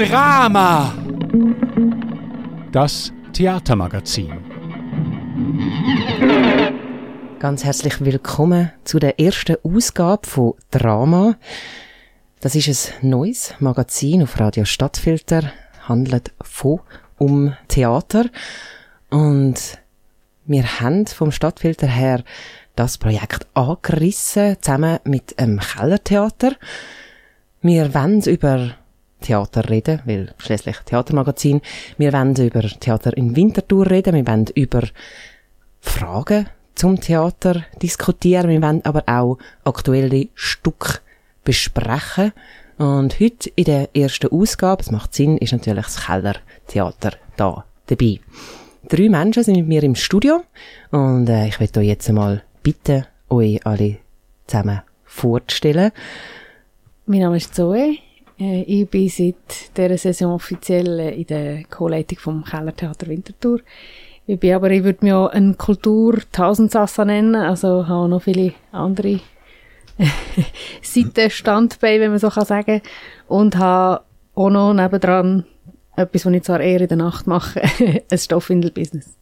[0.00, 0.94] Drama.
[2.72, 4.32] Das Theatermagazin.
[7.38, 11.36] Ganz herzlich willkommen zu der ersten Ausgabe von Drama.
[12.40, 15.52] Das ist ein neues Magazin auf Radio Stadtfilter,
[15.86, 16.80] handelt von
[17.18, 18.24] um Theater
[19.10, 19.78] und
[20.46, 22.24] wir haben vom Stadtfilter her
[22.74, 26.52] das Projekt angerissen, zusammen mit einem Kellertheater.
[27.60, 28.76] Wir wollen über
[29.20, 31.60] Theater reden, weil schließlich Theatermagazin.
[31.98, 34.14] Wir wollen über Theater in Winterthur reden.
[34.14, 34.82] Wir wollen über
[35.80, 38.48] Fragen zum Theater diskutieren.
[38.48, 41.02] Wir wollen aber auch aktuelle Stück
[41.44, 42.32] besprechen.
[42.78, 48.20] Und heute in der ersten Ausgabe, es macht Sinn, ist natürlich das Kellertheater da dabei.
[48.88, 50.42] Drei Menschen sind mit mir im Studio
[50.90, 53.98] und äh, ich werde euch jetzt einmal bitten, euch alle
[54.46, 55.92] zusammen vorzustellen.
[57.04, 57.98] Mein Name ist Zoe.
[58.40, 63.60] Äh, ich bin seit dieser Saison offiziell äh, in der Co-Leitung vom Kellertheater Winterthur.
[64.26, 69.20] Ich bin aber, ich würde mich auch eine Kultur-Tausendsassa nennen, also habe noch viele andere
[70.82, 72.80] Seitenstandbeine, wenn man so kann sagen
[73.28, 75.44] Und habe auch noch nebendran
[75.96, 77.60] etwas, was ich zwar eher in der Nacht mache,
[78.10, 79.16] ein Stoffwindel-Business.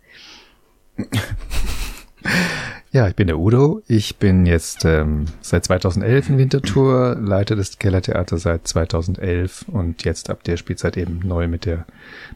[2.91, 3.83] Ja, ich bin der Udo.
[3.87, 10.31] Ich bin jetzt ähm, seit 2011 in Winterthur, Leiter des Kellertheaters seit 2011 und jetzt
[10.31, 11.85] ab der Spielzeit eben neu mit der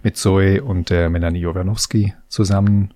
[0.02, 2.92] mit Zoe und der Melanie Jovanowski zusammen.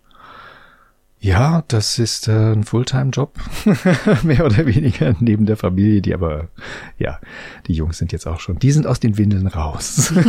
[1.19, 3.39] Ja, das ist äh, ein Fulltime-Job,
[4.23, 6.49] mehr oder weniger, neben der Familie, die aber,
[6.99, 7.19] ja,
[7.67, 10.13] die Jungs sind jetzt auch schon, die sind aus den Windeln raus.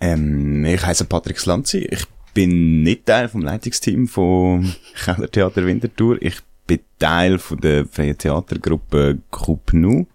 [0.00, 6.20] ähm, ich heiße Patrick Slanzi, ich bin nicht Teil vom Leitungsteam vom Kellertheater Winterthur.
[6.20, 10.06] Ich bin Teil von der freien Theatergruppe Coupnu.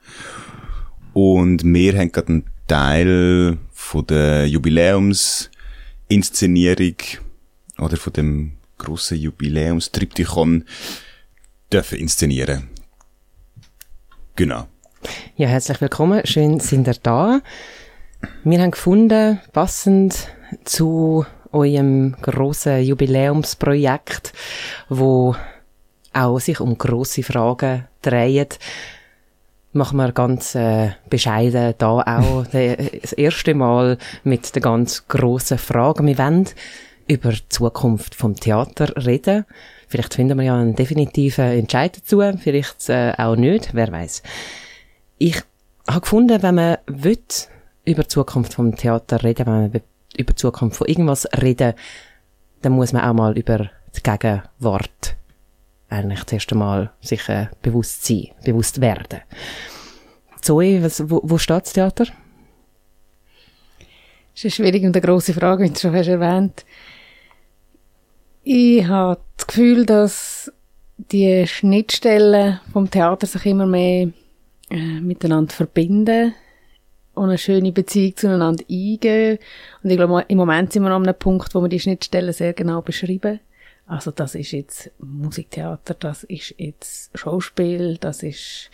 [1.14, 6.96] Und wir haben gerade einen Teil von der Jubiläumsinszenierung
[7.80, 10.66] oder von dem grossen Jubiläumstriptychon
[11.72, 12.70] dürfen inszenieren.
[14.36, 14.68] Genau.
[15.36, 16.24] Ja, herzlich willkommen.
[16.26, 17.42] Schön sind ihr da.
[18.44, 20.28] Wir haben gefunden, passend
[20.66, 24.34] zu eurem grossen Jubiläumsprojekt,
[24.90, 25.36] wo
[26.14, 28.60] auch sich um grosse Fragen dreht,
[29.74, 36.08] machen wir ganz äh, bescheiden da auch das erste Mal mit den ganz grossen Fragen.
[36.08, 36.50] Wir wollen
[37.08, 39.46] über die Zukunft vom Theater reden.
[39.88, 44.22] Vielleicht finden wir ja einen definitiven Entscheid dazu, vielleicht äh, auch nicht, wer weiß.
[45.18, 45.42] Ich
[45.88, 47.18] habe gefunden, wenn man will,
[47.86, 49.82] über die Zukunft vom Theater reden, wenn man
[50.20, 51.74] über die Zukunft von irgendwas reden,
[52.62, 55.16] dann muss man auch mal über die Gegenwart
[55.90, 59.22] eigentlich zuerst einmal sich äh, bewusst sein, bewusst werden.
[60.42, 62.06] Zoe, was, wo, wo steht das Theater?
[62.06, 62.14] Das
[64.36, 66.66] ist eine schwierige und eine grosse Frage, wie du schon hast erwähnt.
[68.44, 70.52] Ich habe das Gefühl, dass
[70.98, 74.10] die Schnittstellen vom Theater sich immer mehr
[74.70, 76.34] äh, miteinander verbinden
[77.24, 79.40] eine schöne Beziehung zueinander eingehen.
[79.84, 82.54] Und ich glaube, im Moment sind wir an einem Punkt, wo wir die Schnittstellen sehr
[82.54, 83.40] genau beschreiben.
[83.90, 88.70] Also das ist jetzt Musiktheater, das ist jetzt Schauspiel, das ist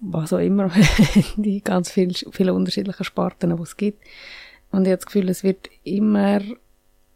[0.00, 0.70] was auch immer,
[1.36, 4.02] die ganz viele viele unterschiedliche Sparten, die es gibt.
[4.70, 6.40] Und ich habe das Gefühl, es wird immer,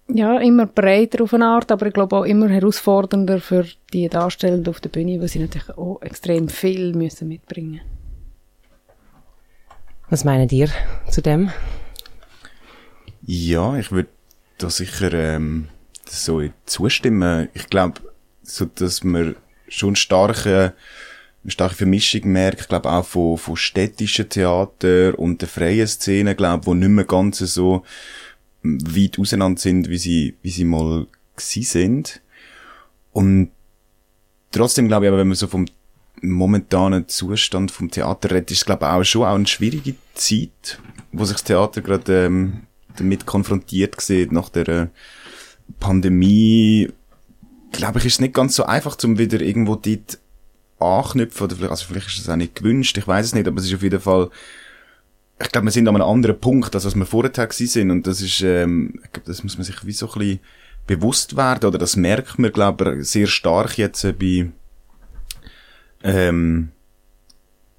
[0.09, 3.65] ja, immer breiter auf eine Art, aber ich glaube auch immer herausfordernder für
[3.95, 7.96] die Darstellenden auf der Bühne, weil sie natürlich auch extrem viel müssen mitbringen müssen.
[10.09, 10.69] Was meinen ihr
[11.11, 11.50] zu dem?
[13.22, 14.09] Ja, ich würde
[14.59, 15.69] da sicher ähm,
[16.09, 17.49] so zustimmen.
[17.55, 18.00] Ich glaube,
[18.43, 19.37] so dass man
[19.69, 20.75] schon starke
[21.47, 26.34] eine starke Vermischung merkt, ich glaube auch von, von städtischen Theater und der freien Szene,
[26.34, 27.84] glaube wo nicht mehr ganz so
[28.65, 31.06] weit auseinander sind, wie sie, wie sie mal
[31.37, 32.21] gsi sind.
[33.12, 33.50] Und
[34.50, 35.66] trotzdem glaube ich aber, wenn man so vom
[36.22, 40.80] momentanen Zustand vom Theater redet, ist es, glaube ich, auch schon auch eine schwierige Zeit,
[41.13, 42.63] wo sich das Theater gerade ähm,
[42.97, 44.86] damit konfrontiert sieht nach der äh,
[45.80, 46.89] Pandemie.
[47.72, 50.18] Glaube ich, ist es nicht ganz so einfach, um wieder irgendwo dort
[50.78, 53.59] anknüpfen, oder vielleicht, also vielleicht ist es auch nicht gewünscht, ich weiß es nicht, aber
[53.60, 54.30] es ist auf jeden Fall,
[55.41, 58.21] ich glaube, wir sind an einem anderen Punkt, als was wir vorher sind, und das
[58.21, 60.41] ist, ähm, ich glaube, das muss man sich wie so ein bisschen
[60.86, 64.51] bewusst werden, oder das merkt man, glaube ich, sehr stark jetzt äh, bei,
[66.06, 66.70] ähm,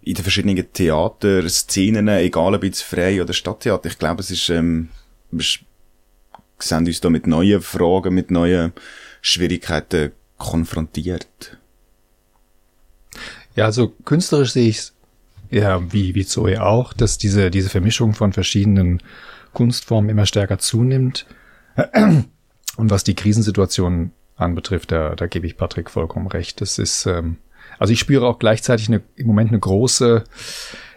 [0.02, 4.90] in den verschiedenen Theaterszenen, egal ob jetzt frei oder Stadttheater, ich glaube, es ist, ähm,
[5.32, 5.46] wir
[6.60, 8.74] sehen uns da mit neuen Fragen, mit neuen
[9.22, 11.58] Schwierigkeiten konfrontiert.
[13.56, 14.94] Ja, also künstlerisch sehe ich es
[15.50, 19.02] ja, wie, wie Zoe auch, dass diese, diese Vermischung von verschiedenen
[19.54, 21.26] Kunstformen immer stärker zunimmt.
[22.76, 26.62] Und was die Krisensituation anbetrifft, da, da gebe ich Patrick vollkommen recht.
[26.62, 27.38] Das ist, ähm,
[27.80, 30.24] also ich spüre auch gleichzeitig eine, im Moment eine große,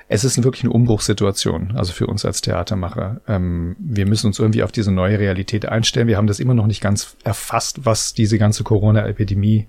[0.09, 3.21] es ist wirklich eine Umbruchssituation, also für uns als Theatermacher.
[3.29, 6.09] Ähm, wir müssen uns irgendwie auf diese neue Realität einstellen.
[6.09, 9.67] Wir haben das immer noch nicht ganz erfasst, was diese ganze Corona-Epidemie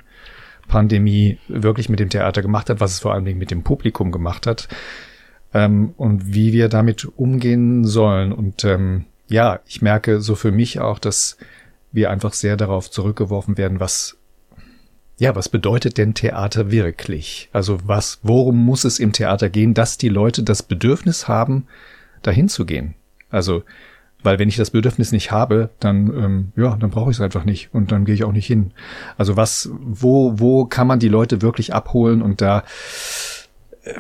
[0.68, 4.12] Pandemie wirklich mit dem Theater gemacht hat, was es vor allen Dingen mit dem Publikum
[4.12, 4.68] gemacht hat
[5.54, 8.32] ähm, und wie wir damit umgehen sollen.
[8.32, 11.38] Und ähm, ja, ich merke so für mich auch, dass
[11.92, 14.18] wir einfach sehr darauf zurückgeworfen werden, was
[15.22, 17.48] ja, was bedeutet denn Theater wirklich?
[17.54, 21.68] Also was, worum muss es im Theater gehen, dass die Leute das Bedürfnis haben,
[22.24, 22.96] dahin zu gehen?
[23.30, 23.62] Also,
[24.24, 27.46] weil wenn ich das Bedürfnis nicht habe, dann, ähm, ja, dann brauche ich es einfach
[27.46, 28.72] nicht und dann gehe ich auch nicht hin.
[29.16, 32.64] Also was, wo, wo kann man die Leute wirklich abholen und da,
[33.84, 33.94] äh,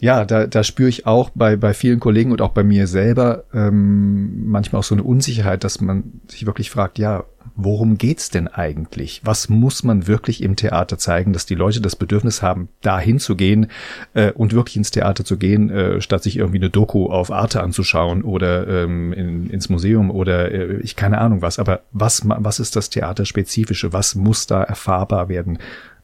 [0.00, 3.44] ja, da, da spüre ich auch bei, bei vielen Kollegen und auch bei mir selber
[3.52, 7.24] ähm, manchmal auch so eine Unsicherheit, dass man sich wirklich fragt, ja,
[7.54, 9.20] worum geht's denn eigentlich?
[9.24, 13.70] Was muss man wirklich im Theater zeigen, dass die Leute das Bedürfnis haben, da hinzugehen
[14.14, 17.62] äh, und wirklich ins Theater zu gehen, äh, statt sich irgendwie eine Doku auf Arte
[17.62, 21.58] anzuschauen oder ähm, in, ins Museum oder äh, ich keine Ahnung was.
[21.58, 23.92] Aber was, was ist das Theaterspezifische?
[23.92, 25.58] Was muss da erfahrbar werden,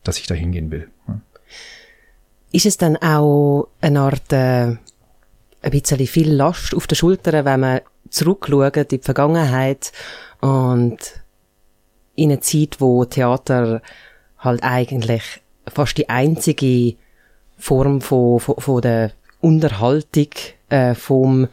[0.05, 0.89] dass ich da hingehen will?
[1.07, 1.21] Ja.
[2.51, 4.77] Ist es dann auch eine Art, äh,
[5.61, 7.81] ein bisschen viel Last auf den Schultern, wenn man
[8.11, 9.93] zurückschaut in die Vergangenheit
[10.41, 10.99] und
[12.19, 13.81] in eine Zeit, wo Theater
[14.39, 15.23] halt eigentlich
[15.67, 16.97] fast die einzige
[17.57, 20.29] Form von, von, von der Unterhaltung
[20.69, 21.49] äh, vom,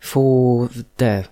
[0.00, 1.24] von der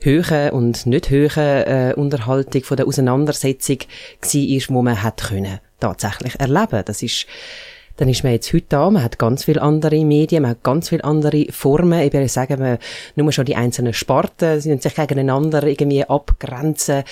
[0.00, 5.60] höheren und nicht höheren äh, Unterhaltung, von der Auseinandersetzung war, ist, wo man hat können
[5.80, 6.82] tatsächlich erleben.
[6.84, 7.26] Das ist
[7.98, 10.88] dann ist man jetzt heute da, man hat ganz viele andere Medien, man hat ganz
[10.88, 12.78] viele andere Formen, eben sagen wir,
[13.16, 17.02] nur schon die einzelnen Sparten sind sich gegeneinander irgendwie abgrenzen.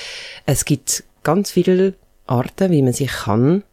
[0.46, 1.94] Es gibt ganz viele
[2.26, 3.64] Arten, wie man sich kann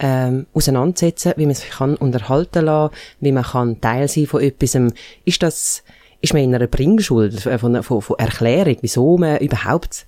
[0.00, 4.76] ähm, auseinandersetzen, wie man sich kann unterhalten lassen, wie man kann Teil sein von etwas.
[5.24, 5.84] Ist das,
[6.20, 10.06] ist man in einer Bringschuld von, von, von Erklärung, wieso man überhaupt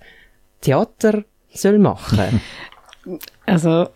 [0.63, 1.23] Theater
[1.55, 2.41] soll machen?
[3.47, 3.89] Also,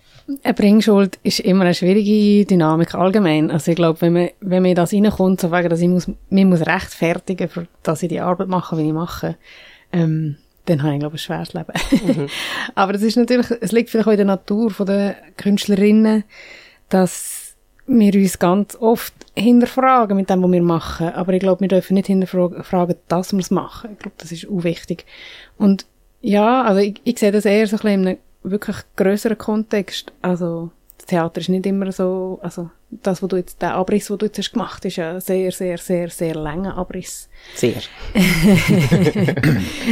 [0.42, 3.50] eine Bringschuld ist immer eine schwierige Dynamik allgemein.
[3.50, 6.46] Also ich glaube, wenn man, wenn man das reinkommt, so wegen, dass ich muss, mir
[6.46, 9.36] muss rechtfertigen, für, dass ich die Arbeit mache, wie ich mache,
[9.92, 10.36] ähm,
[10.66, 11.72] dann habe ich, glaube ich, ein schweres Leben.
[12.16, 12.28] Mhm.
[12.74, 16.24] Aber es ist natürlich, es liegt vielleicht auch in der Natur der Künstlerinnen,
[16.88, 17.54] dass
[17.86, 21.08] wir uns ganz oft hinterfragen mit dem, was wir machen.
[21.08, 23.90] Aber ich glaube, wir dürfen nicht hinterfragen, dass wir es machen.
[23.92, 25.04] Ich glaube, das ist auch wichtig.
[25.58, 25.84] Und
[26.22, 30.12] ja, also ich, ich sehe das eher so ein bisschen in einem wirklich größeren Kontext.
[30.22, 34.18] Also, das Theater ist nicht immer so, also, das, was du jetzt, der Abriss, den
[34.18, 37.28] du jetzt hast gemacht, ist ein sehr, sehr, sehr, sehr langer Abriss.
[37.54, 37.80] Sehr.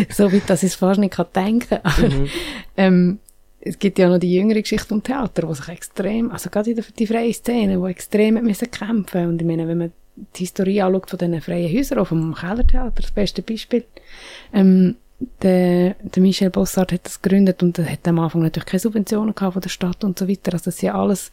[0.08, 2.08] so weit, dass ich es fast nicht kann denken kann.
[2.08, 2.28] Mhm.
[2.76, 3.18] ähm,
[3.64, 6.76] es gibt ja noch die jüngere Geschichte vom Theater, wo sich extrem, also gerade in
[6.76, 9.28] der, die freie Szene, wo extrem müssen kämpfen.
[9.28, 9.92] Und ich meine, wenn man
[10.36, 13.84] die Historie anschaut von diesen freien Häusern, auch vom Kellertheater, das beste Beispiel,
[14.52, 14.96] ähm,
[15.42, 19.54] der, der Michel Bossard hat das gegründet und hat am Anfang natürlich keine Subventionen gehabt
[19.54, 20.52] von der Stadt und so weiter.
[20.52, 21.30] Also das sind alles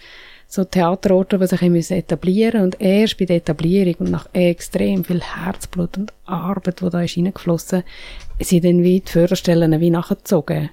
[0.47, 5.21] so Theaterorte, die sich müssen etablieren und erst bei der Etablierung und nach extrem viel
[5.21, 7.83] Herzblut und Arbeit, die da ist reingeflossen,
[8.39, 10.69] sind dann wie die Förderstellen wie nachgezogen.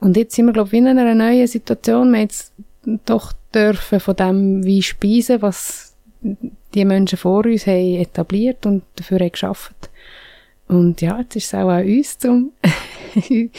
[0.00, 2.10] Und jetzt sind wir, glaube ich, in einer neuen Situation.
[2.12, 2.52] Wir jetzt
[3.06, 5.94] doch dürfen von dem wie speisen, was
[6.74, 9.90] die Menschen vor uns haben etabliert und dafür haben geschafft.
[10.72, 12.52] Und ja, jetzt ist es auch an uns, um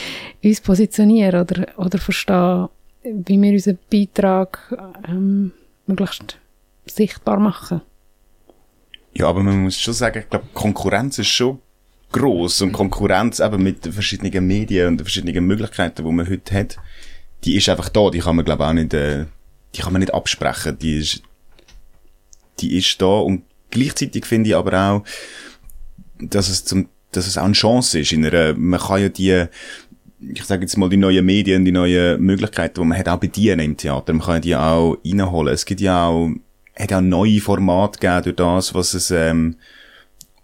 [0.44, 2.70] uns positionieren oder, oder verstehen,
[3.04, 4.76] wie wir unseren Beitrag
[5.08, 5.52] ähm,
[5.86, 6.40] möglichst
[6.88, 7.82] sichtbar machen.
[9.14, 11.60] Ja, aber man muss schon sagen, ich glaube, Konkurrenz ist schon
[12.14, 16.56] groß und Konkurrenz eben mit den verschiedenen Medien und den verschiedenen Möglichkeiten, die man heute
[16.56, 16.78] hat,
[17.44, 18.10] die ist einfach da.
[18.10, 19.26] Die kann man glaube auch nicht, äh,
[19.76, 20.80] die kann man nicht absprechen.
[20.80, 21.22] Die ist,
[22.60, 25.04] die ist da und gleichzeitig finde ich aber auch,
[26.20, 28.12] dass es zum dass es auch eine Chance ist.
[28.12, 29.46] In einer, man kann ja die,
[30.20, 33.60] ich sage jetzt mal, die neuen Medien, die neuen Möglichkeiten, die man hat, auch bedienen
[33.60, 34.14] im Theater.
[34.14, 35.54] Man kann die auch reinholen.
[35.54, 36.30] Es gibt ja auch,
[36.78, 39.56] hat auch neue Formate gegeben durch das, was es, ähm,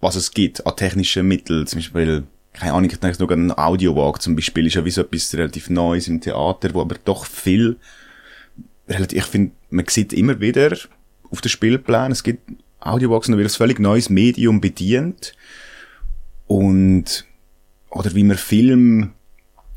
[0.02, 1.66] was es gibt an technischen Mitteln.
[1.68, 2.24] Zum Beispiel,
[2.54, 5.70] keine Ahnung, ich denke sogar ein Audiowalk zum Beispiel ist ja wie so etwas relativ
[5.70, 7.78] Neues im Theater, wo aber doch viel,
[8.88, 10.76] relativ, ich finde, man sieht immer wieder
[11.32, 12.42] auf den Spielplan, es gibt
[12.80, 15.34] Audiowalks, wieder ein völlig neues Medium bedient
[16.50, 17.26] und,
[17.92, 19.14] oder wie man Film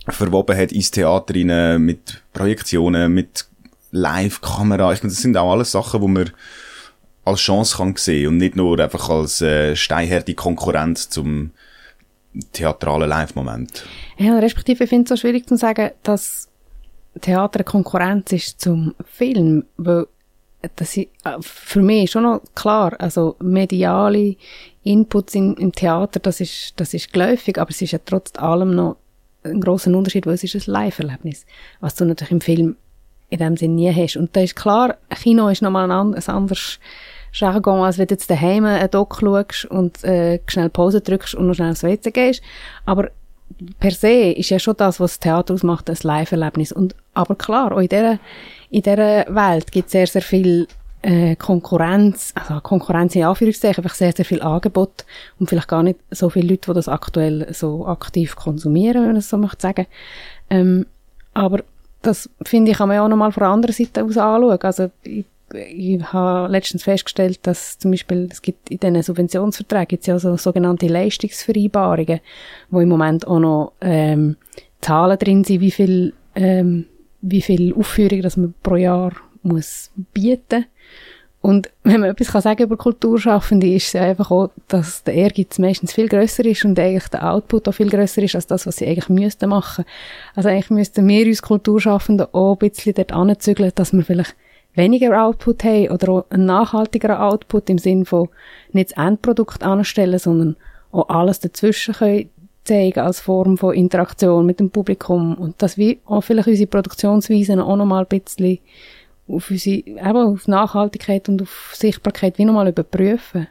[0.09, 3.47] verwoben hat ins Theater rein, mit Projektionen, mit
[3.91, 4.91] Live-Kamera.
[4.93, 6.31] Ich finde, das sind auch alles Sachen, wo man,
[7.26, 11.50] als Chance kann sehen und nicht nur einfach als äh, steinhärte Konkurrenz zum
[12.52, 13.85] theatralen Live-Moment.
[14.17, 16.49] Ja, respektive, ich finde es so schwierig zu sagen, dass
[17.21, 20.07] Theater eine Konkurrenz ist zum Film, weil
[20.76, 24.37] das ist, äh, für mich ist schon noch klar, also mediale
[24.84, 28.74] Inputs in, im Theater, das ist, das ist geläufig, aber es ist ja trotz allem
[28.74, 28.96] noch
[29.44, 31.46] ein großer Unterschied, weil es ist ein Live-Erlebnis,
[31.80, 32.76] was du natürlich im Film
[33.28, 34.16] in dem Sinne nie hast.
[34.16, 36.78] Und da ist klar, Kino ist nochmal ein, ein anderes
[37.32, 41.46] Jargon, als wenn du jetzt daheim einen Doc schaust und äh, schnell Pause drückst und
[41.46, 42.42] noch schnell aufs WC gehst.
[42.84, 43.10] Aber
[43.80, 46.72] per se ist ja schon das, was das Theater ausmacht, ein Live-Erlebnis.
[46.72, 48.18] Und, aber klar, auch in dieser,
[48.70, 50.66] in dieser Welt gibt es sehr, sehr viel
[51.02, 55.04] äh, Konkurrenz, also Konkurrenz in Anführungszeichen, einfach sehr, sehr viel Angebot
[55.38, 59.16] und vielleicht gar nicht so viele Leute, die das aktuell so aktiv konsumieren, wenn man
[59.16, 59.87] es so möchte sagen.
[60.50, 60.87] Ähm,
[61.35, 61.64] aber
[62.02, 64.59] das, finde ich, kann man ja auch nochmal von der anderen Seite aus anschauen.
[64.61, 70.06] Also, ich, ich habe letztens festgestellt, dass zum Beispiel, es gibt in diesen Subventionsverträgen gibt's
[70.06, 72.21] ja so sogenannte Leistungsvereinbarungen,
[72.71, 74.37] wo im Moment auch noch ähm,
[74.80, 76.87] Zahlen drin sind, wie viel, ähm,
[77.21, 80.66] wie viel Aufführungen dass man pro Jahr muss bieten
[81.42, 85.58] und wenn man etwas kann sagen über Kulturschaffende, ist es einfach auch, dass der Ehrgeiz
[85.58, 88.76] meistens viel grösser ist und eigentlich der Output auch viel grösser ist als das, was
[88.76, 89.84] sie eigentlich müssten machen.
[90.37, 94.37] Also eigentlich müssten wir uns Kulturschaffende auch ein bisschen dort anzügeln, dass wir vielleicht
[94.75, 98.28] weniger Output haben oder auch einen nachhaltigeren Output im Sinn von
[98.70, 100.56] nicht das Endprodukt anstellen, sondern
[100.92, 102.30] auch alles dazwischen können
[102.62, 107.58] zeigen als Form von Interaktion mit dem Publikum und dass wir auch vielleicht unsere Produktionsweisen
[107.58, 108.61] auch noch mal ein bisschen
[109.29, 113.49] auf unsere, eben auf Nachhaltigkeit und auf Sichtbarkeit wie nochmal überprüfen.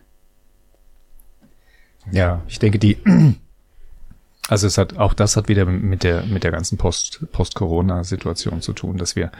[2.12, 2.98] Ja, ich denke, die,
[4.48, 8.74] also es hat, auch das hat wieder mit der, mit der ganzen Post, Post-Corona-Situation zu
[8.74, 9.32] tun, dass wir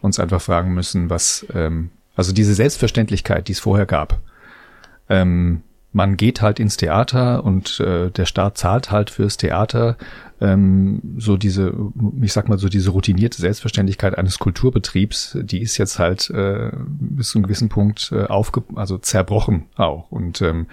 [0.00, 4.20] uns einfach fragen müssen, was, ähm, also diese Selbstverständlichkeit, die es vorher gab,
[5.08, 9.96] ähm, man geht halt ins Theater und äh, der Staat zahlt halt fürs Theater
[10.40, 11.74] ähm, so diese,
[12.22, 17.30] ich sag mal so diese routinierte Selbstverständlichkeit eines Kulturbetriebs, die ist jetzt halt äh, bis
[17.30, 20.10] zu einem gewissen Punkt äh, aufge, also zerbrochen auch.
[20.10, 20.66] Und ähm,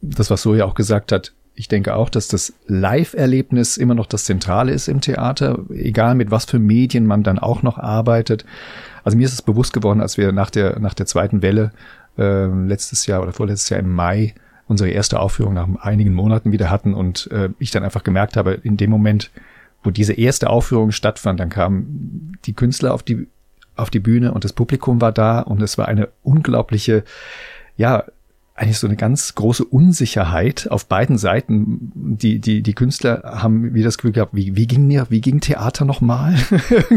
[0.00, 4.24] das, was Soja auch gesagt hat, ich denke auch, dass das Live-Erlebnis immer noch das
[4.24, 8.44] Zentrale ist im Theater, egal mit was für Medien man dann auch noch arbeitet.
[9.02, 11.72] Also mir ist es bewusst geworden, als wir nach der, nach der zweiten Welle
[12.18, 14.34] äh, letztes Jahr oder vorletztes Jahr im Mai
[14.66, 18.52] unsere erste Aufführung nach einigen Monaten wieder hatten und äh, ich dann einfach gemerkt habe,
[18.52, 19.30] in dem Moment,
[19.82, 23.26] wo diese erste Aufführung stattfand, dann kamen die Künstler auf die
[23.76, 27.04] auf die Bühne und das Publikum war da und es war eine unglaubliche,
[27.76, 28.04] ja,
[28.58, 31.92] eigentlich so eine ganz große Unsicherheit auf beiden Seiten.
[31.94, 35.40] Die, die, die Künstler haben wieder das Gefühl gehabt, wie, wie ging mir, wie ging
[35.40, 36.34] Theater nochmal?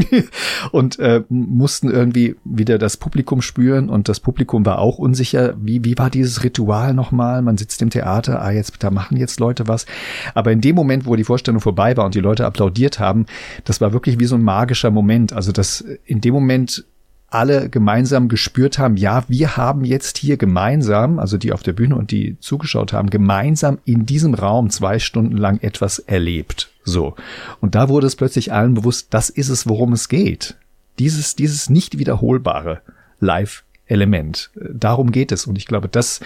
[0.72, 5.54] und äh, mussten irgendwie wieder das Publikum spüren und das Publikum war auch unsicher.
[5.62, 7.44] Wie, wie war dieses Ritual nochmal?
[7.44, 9.86] Man sitzt im Theater, ah, jetzt, da machen jetzt Leute was.
[10.34, 13.28] Aber in dem Moment, wo die Vorstellung vorbei war und die Leute applaudiert haben,
[13.66, 15.32] das war wirklich wie so ein magischer Moment.
[15.32, 16.86] Also das, in dem Moment
[17.32, 21.96] alle gemeinsam gespürt haben, ja, wir haben jetzt hier gemeinsam, also die auf der Bühne
[21.96, 26.72] und die zugeschaut haben, gemeinsam in diesem Raum zwei Stunden lang etwas erlebt.
[26.84, 27.16] So.
[27.62, 30.58] Und da wurde es plötzlich allen bewusst, das ist es, worum es geht.
[31.00, 32.82] Dieses, dieses nicht wiederholbare
[33.22, 34.52] Live-Element.
[34.56, 35.48] Darum geht es.
[35.48, 36.20] Und ich glaube, das,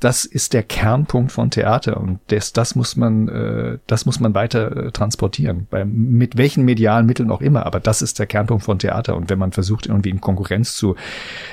[0.00, 4.34] das ist der Kernpunkt von Theater und das, das muss man, äh, das muss man
[4.34, 7.66] weiter äh, transportieren, bei, mit welchen medialen Mitteln auch immer.
[7.66, 10.96] Aber das ist der Kernpunkt von Theater und wenn man versucht irgendwie in Konkurrenz zu,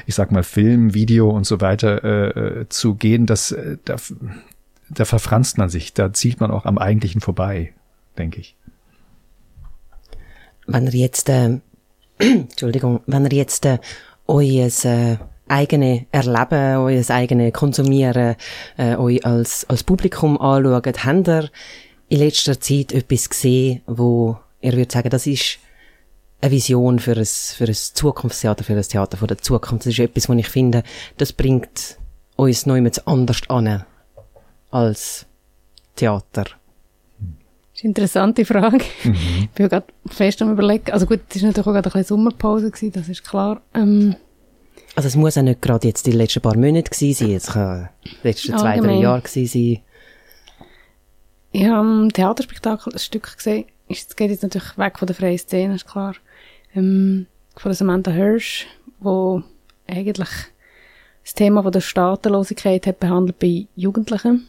[0.05, 3.97] ich sag mal Film, Video und so weiter äh, äh zu gehen, das, äh, da,
[4.89, 7.73] da verfranst man sich, da zielt man auch am Eigentlichen vorbei,
[8.17, 8.55] denke ich.
[10.67, 11.59] Wenn ihr jetzt, äh,
[12.17, 13.79] Entschuldigung, wenn ihr jetzt äh,
[14.25, 15.17] euer äh,
[15.49, 18.35] eigene Erleben, euer eigene Konsumieren,
[18.77, 21.49] äh, euch als, als Publikum anschaut, habt ihr
[22.09, 25.59] in letzter Zeit etwas gesehen, wo ihr würdet sagen, das ist
[26.41, 29.85] eine Vision für ein, für ein Zukunftstheater, für ein Theater von der Zukunft.
[29.85, 30.83] Das ist etwas, wo ich finde,
[31.17, 31.97] das bringt
[32.35, 33.83] uns noch immer anders an
[34.69, 35.25] als
[35.95, 36.43] Theater.
[36.43, 38.85] Das ist eine interessante Frage.
[39.03, 39.15] Mhm.
[39.41, 40.91] Ich bin gerade fest am überlegen.
[40.91, 43.61] Also gut, es war natürlich auch gerade eine Sommerpause, gewesen, das ist klar.
[43.73, 44.15] Ähm,
[44.97, 47.89] also es muss auch nicht gerade jetzt die letzten paar Monate gewesen sein, es kann
[48.03, 49.83] die letzten zwei, drei Jahre gewesen sein.
[51.51, 53.65] Ich habe ein Theaterspektakel, ein Stück gesehen.
[53.87, 56.15] Es geht jetzt natürlich weg von der freien Szene, ist klar.
[56.73, 58.65] Ähm, von Samantha Hirsch,
[58.99, 59.43] wo
[59.85, 60.29] eigentlich
[61.23, 64.47] das Thema von der Staatenlosigkeit hat behandelt bei Jugendlichen.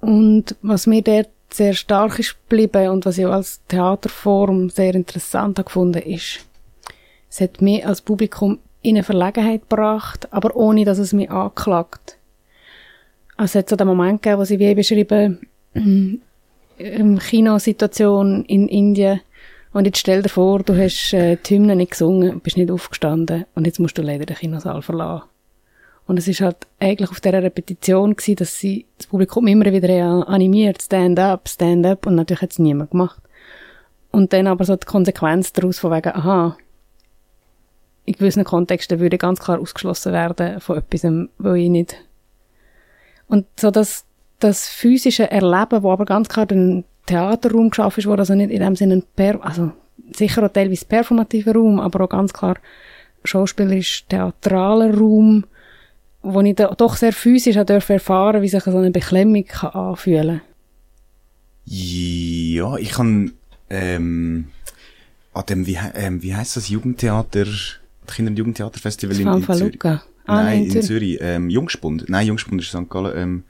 [0.00, 4.96] Und was mir dort sehr stark ist geblieben und was ich auch als Theaterform sehr
[4.96, 6.40] interessant gefunden ist,
[7.30, 12.18] es hat mir als Publikum in eine Verlegenheit gebracht, aber ohne, dass es mich anklagt.
[13.36, 15.40] Also es hat so den Moment gegeben, wo sie wie beschrieben,
[15.74, 19.20] im Kinosituation in Indien,
[19.72, 23.46] und jetzt stell dir vor, du hast äh, die Hymne nicht gesungen, bist nicht aufgestanden
[23.54, 25.24] und jetzt musst du leider den Kinosaal verlassen.
[26.06, 30.28] Und es ist halt eigentlich auf dieser Repetition gewesen, dass sie das Publikum immer wieder
[30.28, 33.22] animiert, stand up, stand up, und natürlich hat es niemand gemacht.
[34.10, 36.56] Und dann aber so die Konsequenz daraus von wegen, aha,
[38.12, 41.04] in gewissen Kontexten würde ganz klar ausgeschlossen werden von etwas,
[41.38, 41.96] wo ich nicht.
[43.26, 44.04] Und so das,
[44.40, 48.60] das physische Erleben, wo aber ganz klar den Theaterraum geschaffen ist, wo also nicht in
[48.60, 49.72] dem Sinne per also
[50.14, 52.56] sicher auch teilweise performativer Raum, aber auch ganz klar
[53.24, 55.44] schauspielerisch theatraler Raum,
[56.22, 60.42] wo ich da doch sehr physisch erfahren wie sich so eine Beklemmung kann anfühlen
[61.64, 63.32] Ja, ich kann
[63.70, 64.48] ähm,
[65.34, 67.46] an dem, wie, ähm, wie heißt das, Jugendtheater,
[68.06, 69.78] Kinder- und Jugendtheaterfestival in, in Zürich?
[69.84, 70.86] Ah, nein, in Zürich.
[70.86, 71.18] Zürich.
[71.20, 72.08] Ähm, Jungspund.
[72.08, 72.88] Nein, Jungspund ist St.
[72.88, 73.16] Gallen.
[73.16, 73.44] Ähm,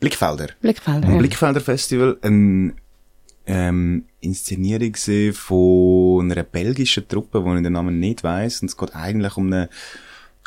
[0.00, 0.48] Blickfelder.
[0.60, 1.18] Blickfelder, ja.
[1.18, 2.74] Blickfelder Festival, ein
[3.46, 4.94] ähm, Inszenierung
[5.32, 8.62] von einer belgischen Truppe, wo ich den Namen nicht weiß.
[8.62, 9.68] Und es geht eigentlich um eine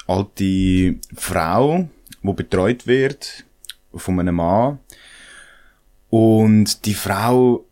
[0.07, 1.89] alte Frau,
[2.23, 3.43] die betreut wird
[3.93, 4.79] von einem Mann.
[6.09, 7.65] Und die Frau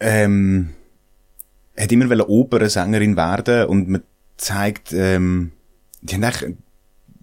[0.00, 0.70] ähm,
[1.76, 4.02] hat immer eine Opernsängerin werden und man
[4.42, 5.52] zeigt, ähm,
[6.02, 6.56] die haben eigentlich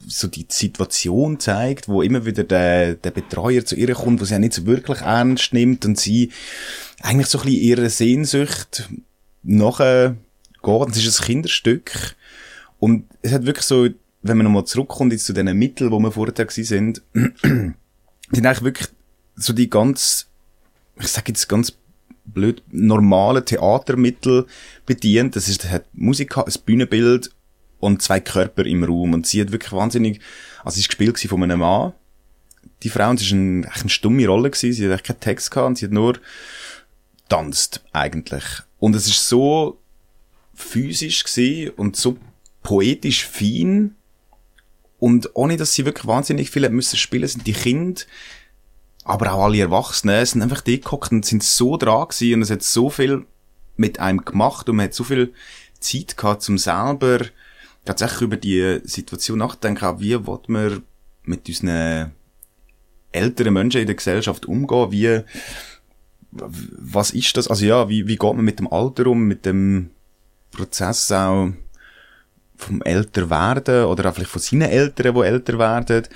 [0.08, 4.34] so die Situation zeigt, wo immer wieder der, der Betreuer zu ihr kommt, wo sie
[4.34, 6.32] ja nicht so wirklich ernst nimmt und sie
[7.02, 8.90] eigentlich so ein bisschen ihre Sehnsucht
[9.44, 10.16] nachher
[10.64, 10.90] geht.
[10.90, 12.16] Es ist ein Kinderstück
[12.80, 13.90] und es hat wirklich so,
[14.22, 17.76] wenn man nochmal zurückkommt jetzt zu den Mitteln, wo wir vorher gewesen sind, sind
[18.46, 18.88] eigentlich wirklich
[19.36, 20.28] so die ganz,
[21.00, 21.72] ich sage jetzt ganz
[22.34, 24.46] blöd, normale Theatermittel
[24.86, 25.36] bedient.
[25.36, 27.32] Das ist, hat Musik, ein Bühnenbild
[27.80, 29.14] und zwei Körper im Raum.
[29.14, 30.20] Und sie hat wirklich wahnsinnig,
[30.64, 31.94] also sie ist gespielt von einem Mann,
[32.84, 35.20] die Frau, und sie ist ein, echt eine stumme Rolle gewesen, sie hat echt keinen
[35.20, 36.18] Text gehabt, und sie hat nur
[37.28, 38.44] tanzt, eigentlich.
[38.80, 39.80] Und es ist so
[40.54, 42.18] physisch gewesen und so
[42.64, 43.96] poetisch fein,
[45.00, 48.02] und ohne, dass sie wirklich wahnsinnig viele müssen spielen, sind die Kinder,
[49.04, 52.52] aber auch alle Erwachsenen, sind einfach die gehockt und sind so dran gewesen, und es
[52.52, 53.26] hat so viel
[53.76, 55.34] mit einem gemacht, und man hat so viel
[55.80, 57.22] Zeit gehabt, zum selber
[57.86, 60.84] tatsächlich über die Situation nachdenken, auch wie wird man
[61.24, 62.12] mit unseren
[63.12, 65.22] älteren Menschen in der Gesellschaft umgehen, wie,
[66.32, 69.92] was ist das, also ja, wie, wie geht man mit dem Alter um, mit dem
[70.52, 71.50] Prozess auch
[72.56, 76.08] vom Älterwerden oder auch vielleicht von seinen Eltern, die älter werden.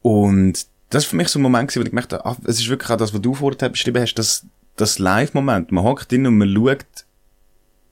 [0.00, 2.68] Und das ist für mich so ein Moment wo ich gemerkt habe, ah, es ist
[2.68, 4.46] wirklich auch das, was du vorher beschrieben hast, das,
[4.76, 5.70] das Live-Moment.
[5.72, 7.06] Man hockt hin und man schaut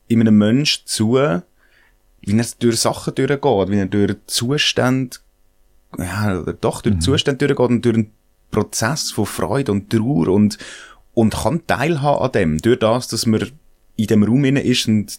[0.08, 5.18] in einem Menschen zu, wie er durch Sachen durchgeht, wie er durch Zustände,
[5.98, 7.00] ja, doch durch mhm.
[7.00, 8.12] Zustände durchgeht und durch einen
[8.50, 10.58] Prozess von Freude und Trauer und,
[11.12, 13.50] und kann teilhaben an dem, durch das, dass man
[13.96, 15.18] in dem Raum inne ist und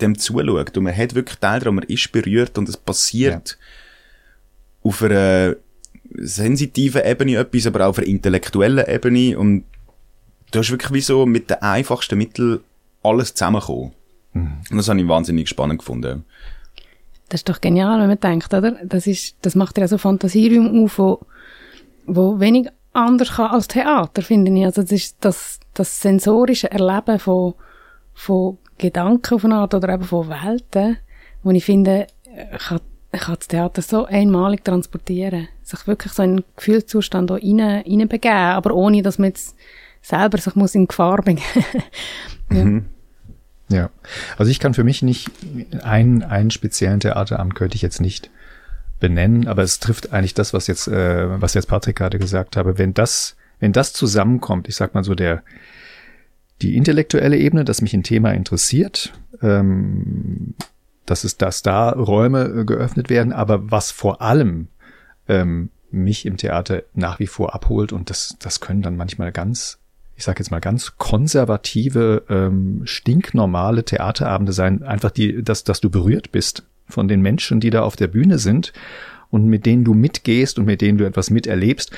[0.00, 0.76] dem zuschaut.
[0.76, 4.88] Und man hat wirklich Teil daran, man ist berührt und es passiert ja.
[4.90, 5.56] auf einer
[6.16, 9.64] sensitiven Ebene etwas, aber auch auf einer intellektuellen Ebene und
[10.50, 12.60] du hast wirklich wie so mit den einfachsten Mitteln
[13.02, 13.92] alles zusammengekommen.
[14.32, 14.52] Mhm.
[14.70, 16.24] Und das habe ich wahnsinnig spannend gefunden.
[17.28, 18.72] Das ist doch genial, wenn man denkt, oder?
[18.84, 21.20] Das ist, das macht ja so Fantasieraum auf, wo,
[22.06, 24.66] wo wenig anders kann als Theater, finde ich.
[24.66, 27.54] Also das ist das, das sensorische Erleben von,
[28.12, 30.98] von Gedanken auf eine Art oder eben von Welten,
[31.42, 32.06] wo ich finde,
[32.58, 32.80] kann,
[33.20, 35.48] kann das Theater so einmalig transportieren.
[35.62, 39.54] Sich wirklich so in einen Gefühlszustand auch rein, reinbegeben, aber ohne, dass man jetzt
[40.00, 41.42] selber sich muss in Gefahr bringen.
[42.50, 42.64] ja.
[42.64, 42.84] Mhm.
[43.68, 43.90] Ja,
[44.36, 45.30] also ich kann für mich nicht
[45.82, 48.30] einen, einen speziellen Theateramt könnte ich jetzt nicht
[49.00, 52.76] benennen, aber es trifft eigentlich das, was jetzt, äh, was jetzt Patrick gerade gesagt habe.
[52.76, 55.42] Wenn das, wenn das zusammenkommt, ich sag mal so der,
[56.60, 60.54] die intellektuelle Ebene, dass mich ein Thema interessiert, ähm,
[61.06, 64.68] dass es, dass da Räume geöffnet werden, aber was vor allem
[65.28, 69.78] ähm, mich im Theater nach wie vor abholt und das, das können dann manchmal ganz
[70.14, 75.90] ich sage jetzt mal ganz konservative, ähm, stinknormale Theaterabende sein, einfach die, dass, dass du
[75.90, 78.72] berührt bist von den Menschen, die da auf der Bühne sind
[79.30, 81.90] und mit denen du mitgehst und mit denen du etwas miterlebst.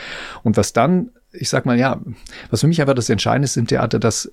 [0.42, 2.00] Und was dann, ich sag mal, ja,
[2.48, 4.30] was für mich einfach das Entscheidende ist im Theater, dass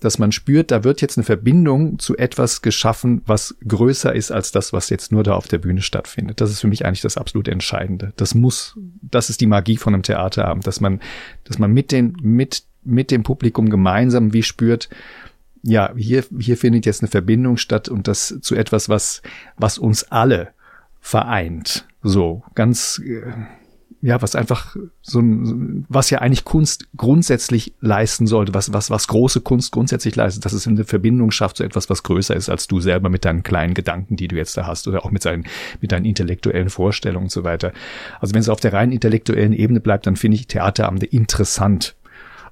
[0.00, 4.50] dass man spürt, da wird jetzt eine Verbindung zu etwas geschaffen, was größer ist als
[4.50, 6.40] das, was jetzt nur da auf der Bühne stattfindet.
[6.40, 8.12] Das ist für mich eigentlich das absolut Entscheidende.
[8.16, 11.00] Das muss, das ist die Magie von einem Theaterabend, dass man,
[11.44, 14.88] dass man mit den, mit mit dem Publikum gemeinsam wie spürt,
[15.62, 19.22] ja, hier, hier findet jetzt eine Verbindung statt und das zu etwas, was,
[19.56, 20.48] was uns alle
[21.00, 21.86] vereint.
[22.02, 23.30] So, ganz, äh,
[24.04, 29.06] ja, was einfach so ein, was ja eigentlich Kunst grundsätzlich leisten sollte, was, was, was
[29.06, 32.66] große Kunst grundsätzlich leistet, dass es eine Verbindung schafft zu etwas, was größer ist als
[32.66, 35.44] du selber mit deinen kleinen Gedanken, die du jetzt da hast, oder auch mit seinen,
[35.80, 37.72] mit deinen intellektuellen Vorstellungen und so weiter.
[38.20, 41.94] Also wenn es auf der rein intellektuellen Ebene bleibt, dann finde ich Theaterabende interessant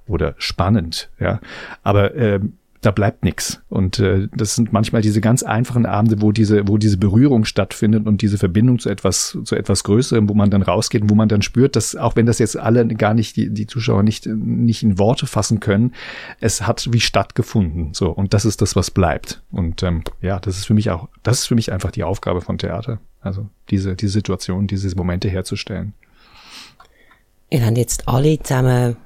[0.07, 1.41] oder spannend, ja.
[1.83, 3.61] Aber ähm, da bleibt nichts.
[3.69, 8.07] Und äh, das sind manchmal diese ganz einfachen Abende, wo diese, wo diese Berührung stattfindet
[8.07, 11.29] und diese Verbindung zu etwas, zu etwas Größerem, wo man dann rausgeht und wo man
[11.29, 14.83] dann spürt, dass auch wenn das jetzt alle gar nicht, die, die Zuschauer nicht, nicht
[14.83, 15.93] in Worte fassen können,
[16.41, 17.93] es hat wie stattgefunden.
[17.93, 19.43] So, und das ist das, was bleibt.
[19.51, 22.41] Und ähm, ja, das ist für mich auch, das ist für mich einfach die Aufgabe
[22.41, 22.99] von Theater.
[23.21, 25.93] Also diese, diese Situation, diese Momente herzustellen.
[27.51, 28.97] Ihr habt jetzt alle zusammen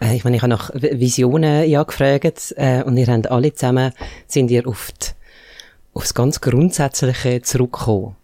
[0.00, 3.92] ich meine, ich habe nach Visionen ja gefragt äh, und ihr habt alle zusammen,
[4.26, 5.06] sind ihr auf, die,
[5.94, 8.16] auf das ganz Grundsätzliche zurückgekommen.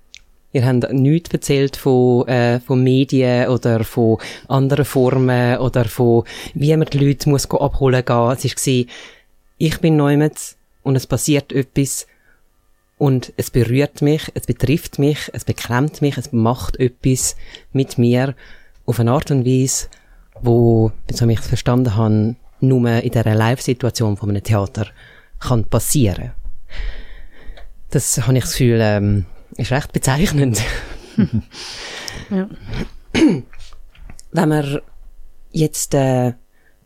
[0.52, 6.22] Ihr habt nichts erzählt von, äh, von Medien oder von anderen Formen oder von,
[6.54, 8.30] wie man die Leute muss abholen gehen.
[8.30, 8.84] Es war,
[9.58, 12.06] ich bin Neumetz und es passiert etwas
[12.98, 17.34] und es berührt mich, es betrifft mich, es beklemmt mich, es macht etwas
[17.72, 18.36] mit mir
[18.86, 19.88] auf eine Art und Weise,
[20.40, 24.86] wo, so ich es verstanden habe, nur in dieser Live-Situation von einem Theater
[25.38, 26.32] kann passieren.
[27.90, 30.60] Das habe ich das Gefühl, ähm, ist recht bezeichnend.
[32.30, 32.48] ja.
[34.32, 34.80] Wenn man
[35.52, 36.32] jetzt äh,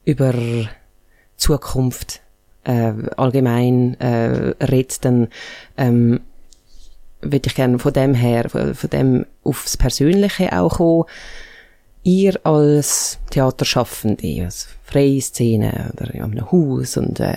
[0.04, 0.34] über
[1.36, 2.20] Zukunft
[2.64, 5.28] äh, allgemein äh, redet, dann
[5.78, 6.20] ähm,
[7.22, 11.04] würde ich gerne von dem her, von, von dem aufs Persönliche auch kommen
[12.08, 17.36] ihr als Theaterschaffende, als freie Szene oder in einem Haus und äh,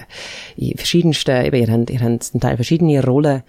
[0.55, 3.43] in verschiedensten, eben, ihr habt, ihr habt zum Teil verschiedene Rollen,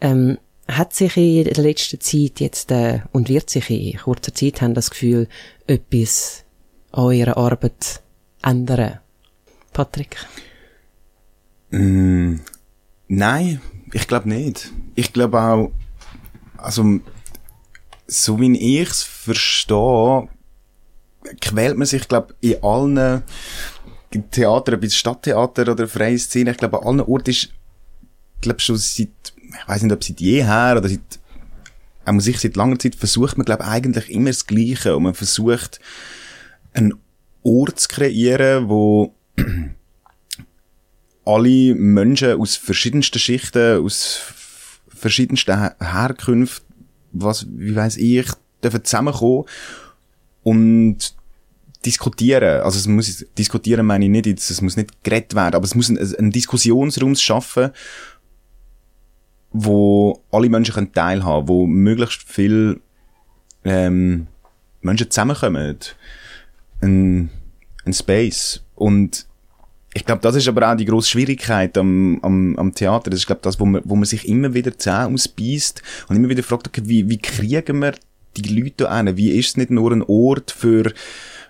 [0.00, 4.60] ähm, hat sich in der letzten Zeit jetzt äh, und wird sich in kurzer Zeit
[4.60, 5.28] haben das Gefühl,
[5.68, 6.44] etwas
[6.90, 8.02] an eurer Arbeit
[8.42, 8.98] ändern?
[9.72, 10.16] Patrick?
[11.70, 12.40] Mm,
[13.06, 13.60] nein,
[13.92, 14.72] ich glaube nicht.
[14.96, 15.70] Ich glaube auch,
[16.56, 16.98] also
[18.08, 20.28] so wie ich es verstehe,
[21.40, 23.22] quält man sich, glaube in allen
[24.30, 27.50] Theatern, bis Stadttheater oder freie Szene, ich glaube, an allen Orten ist,
[28.40, 31.00] glaube schon seit, ich weiß nicht, ob seit jeher oder seit,
[32.04, 34.96] auch muss ich seit langer Zeit versucht man, glaube eigentlich immer das Gleiche.
[34.96, 35.80] Und man versucht,
[36.72, 36.94] einen
[37.42, 39.14] Ort zu kreieren, wo
[41.24, 44.20] alle Menschen aus verschiedensten Schichten, aus
[44.88, 46.66] verschiedensten Herkünften,
[47.12, 48.26] was, wie weiß ich,
[48.62, 49.44] dürfen zusammenkommen
[50.48, 51.14] und
[51.84, 52.62] diskutieren.
[52.62, 55.90] Also es muss, diskutieren meine ich nicht es muss nicht geredet werden, aber es muss
[55.90, 57.70] ein, ein Diskussionsraum schaffen,
[59.52, 62.80] wo alle Menschen können teilhaben, wo möglichst viel
[63.64, 64.26] ähm,
[64.80, 65.76] Menschen zusammenkommen.
[66.80, 67.30] Ein,
[67.84, 68.62] ein Space.
[68.74, 69.26] Und
[69.92, 73.10] ich glaube, das ist aber auch die grosse Schwierigkeit am, am, am Theater.
[73.10, 76.28] Das ist, glaube das, wo man, wo man sich immer wieder Zähne ausbeißt und immer
[76.30, 77.94] wieder fragt, okay, wie, wie kriegen wir
[78.42, 79.16] die Leute an?
[79.16, 80.92] Wie ist es nicht nur ein Ort für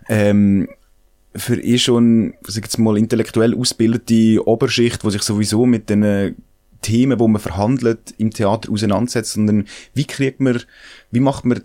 [0.09, 0.69] ähm,
[1.37, 6.37] für eh schon, sag jetzt mal, intellektuell ausgebildete Oberschicht, die sich sowieso mit den
[6.83, 10.61] Themen, wo man verhandelt, im Theater auseinandersetzt, sondern wie kriegt man,
[11.11, 11.63] wie macht man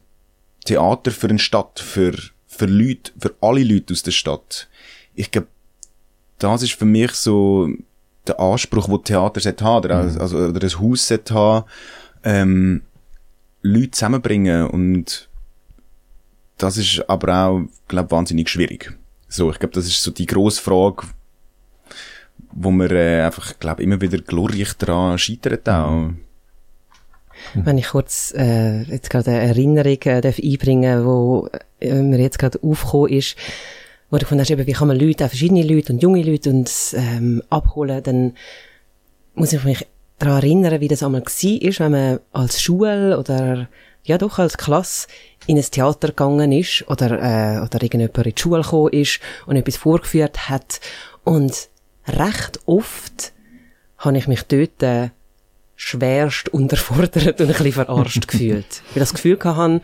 [0.65, 2.13] Theater für eine Stadt, für,
[2.47, 4.67] für Leute, für alle Leute aus der Stadt?
[5.13, 5.47] Ich glaube,
[6.39, 7.69] das ist für mich so
[8.27, 10.17] der Anspruch, wo Theater haben, oder, mhm.
[10.19, 11.65] also, oder ein Haus haben,
[12.23, 12.81] ähm,
[13.63, 15.29] Leute zusammenbringen und
[16.57, 18.95] das ist aber auch, glaube wahnsinnig schwierig.
[19.27, 21.07] So, ich glaube, das ist so die grosse Frage,
[22.51, 26.11] wo man äh, einfach, glaube immer wieder glorreich daran scheitert auch.
[27.55, 31.49] Wenn ich kurz äh, jetzt gerade eine Erinnerung äh, darf einbringen wo
[31.79, 33.35] äh, mir jetzt gerade aufgekommen ist,
[34.09, 36.71] wo du gefunden hast, wie kann man Leute, auch verschiedene Leute und junge Leute und,
[36.93, 38.33] ähm, abholen, dann
[39.35, 39.87] muss ich mich
[40.19, 43.67] daran erinnern, wie das einmal war, wenn man als Schule oder
[44.03, 45.07] ja doch als Klasse
[45.47, 49.55] in ein Theater gegangen ist oder, äh, oder irgendjemand in die Schule gekommen ist und
[49.55, 50.79] etwas vorgeführt hat.
[51.23, 51.69] Und
[52.07, 53.33] recht oft
[53.97, 55.09] habe ich mich dort äh,
[55.75, 58.81] schwerst unterfordert und ein bisschen verarscht gefühlt.
[58.93, 59.81] Weil ich das Gefühl hatte,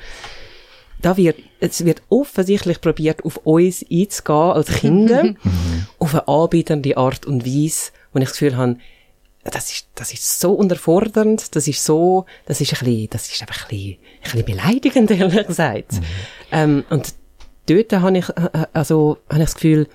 [1.02, 5.34] da wird, es wird offensichtlich probiert, auf uns einzugehen als Kinder,
[6.00, 8.78] auf eine anbietende Art und Weise, wo ich das Gefühl habe,
[9.50, 13.42] das ist, das ist so unterfordernd, das ist so, das ist ein bisschen, das ist
[13.42, 15.94] einfach ein bisschen, ein bisschen beleidigend, ehrlich gesagt.
[15.94, 16.04] Mhm.
[16.52, 17.14] Ähm, und
[17.68, 19.88] dort habe ich, äh, äh, also, habe ich das Gefühl,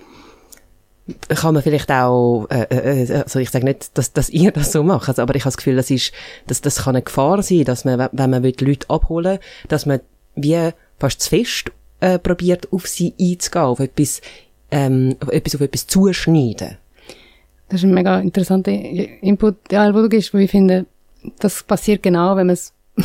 [1.29, 4.83] kann man vielleicht auch, äh, äh, also ich sage nicht, dass, dass ihr das so
[4.83, 6.11] macht, also, aber ich habe das Gefühl, das ist,
[6.47, 9.99] dass das kann eine Gefahr sein, dass man, wenn man will, Leute abholen, dass man
[10.35, 14.21] wie fast zu fest äh, probiert, auf sie einzugehen, auf etwas,
[14.71, 16.77] ähm, auf etwas, auf etwas zuschneiden.
[17.69, 20.85] Das ist ein mega interessanter Input, ja, wo du gehst, wo ich finde,
[21.39, 22.73] das passiert genau, wenn man es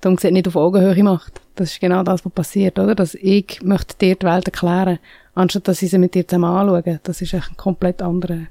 [0.00, 1.40] darum gesagt, nicht auf Augenhöhe macht.
[1.56, 2.94] Das ist genau das, was passiert, oder?
[2.94, 5.00] Dass ich möchte dir die Welt erklären,
[5.34, 7.00] anstatt dass ich sie mit dir zusammen anschaue.
[7.02, 8.46] Das ist echt ein komplett anderer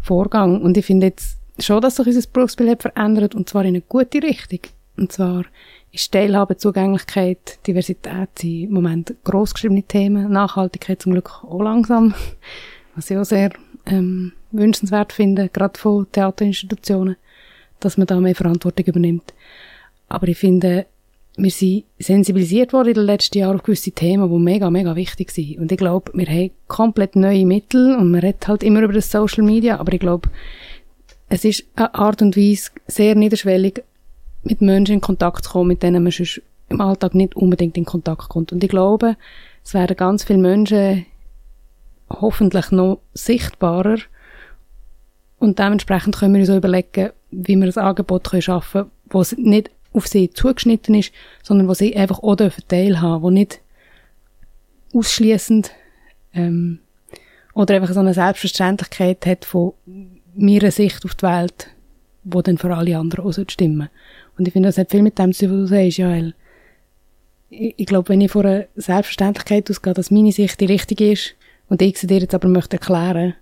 [0.00, 0.62] Vorgang.
[0.62, 3.80] Und ich finde jetzt schon, dass sich unser Berufsbild hat verändert, und zwar in eine
[3.80, 4.60] gute Richtung.
[4.96, 5.44] Und zwar
[5.90, 12.14] ist Teilhabe, Zugänglichkeit, Diversität sind im Moment grossgeschriebene Themen, Nachhaltigkeit zum Glück auch langsam,
[12.94, 13.50] was ich auch sehr
[13.86, 17.16] ähm, wünschenswert finde, gerade von Theaterinstitutionen,
[17.80, 19.34] dass man da mehr Verantwortung übernimmt.
[20.08, 20.86] Aber ich finde,
[21.36, 25.32] wir sind sensibilisiert worden in den letzten Jahren auf gewisse Themen, die mega, mega wichtig
[25.32, 25.58] sind.
[25.58, 29.10] Und ich glaube, wir haben komplett neue Mittel und man redet halt immer über das
[29.10, 30.30] Social Media, aber ich glaube,
[31.28, 33.82] es ist eine Art und Weise sehr niederschwellig,
[34.44, 37.84] mit Menschen in Kontakt zu kommen, mit denen man sonst im Alltag nicht unbedingt in
[37.84, 38.52] Kontakt kommt.
[38.52, 39.16] Und ich glaube,
[39.64, 41.06] es werden ganz viele Menschen
[42.10, 43.98] hoffentlich noch sichtbarer
[45.38, 49.70] und dementsprechend können wir uns auch überlegen, wie wir ein Angebot schaffen können, das nicht
[49.92, 51.12] auf sie zugeschnitten ist,
[51.42, 53.60] sondern wo sie einfach auch teilhaben wo nicht
[54.94, 55.70] ausschließend
[56.32, 56.80] ähm,
[57.52, 59.74] oder einfach so eine Selbstverständlichkeit hat von
[60.34, 61.68] meiner Sicht auf die Welt,
[62.24, 63.88] wo dann für alle anderen auch stimmen
[64.36, 66.34] Und ich finde, das hat viel mit dem zu tun, was du sagst, Joel.
[67.50, 71.36] Ich, ich glaube, wenn ich von einer Selbstverständlichkeit ausgehe, dass meine Sicht die richtige ist
[71.68, 73.34] und ich sie dir jetzt aber möchte erklären,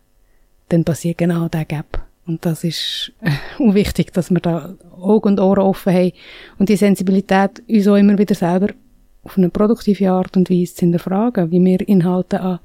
[0.68, 2.00] dann passiert genau der Gap.
[2.26, 3.30] Und das ist äh,
[3.74, 6.12] wichtig, dass wir da Augen und Ohren offen haben
[6.58, 8.68] und die Sensibilität uns auch immer wieder selber
[9.24, 12.58] auf eine produktive Art und Weise zu hinterfragen, wie wir Inhalte an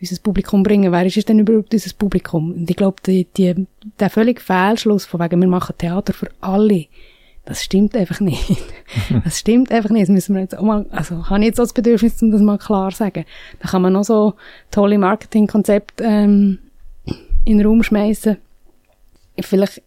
[0.00, 0.92] unser Publikum bringen.
[0.92, 2.52] Wer ist denn überhaupt unser Publikum?
[2.52, 3.66] Und ich glaube, die, die,
[3.98, 6.86] der völlige Fehlschluss von wegen, wir machen Theater für alle,
[7.44, 8.56] das stimmt einfach nicht.
[9.24, 10.02] das stimmt einfach nicht.
[10.02, 12.40] Das müssen wir jetzt auch mal, also, habe ich jetzt auch das Bedürfnis, um das
[12.40, 13.24] mal klar zu sagen.
[13.60, 14.34] Da kann man noch so
[14.70, 16.58] tolle Marketingkonzepte, ähm,
[17.44, 18.38] in den Raum schmeißen
[19.40, 19.82] vielleicht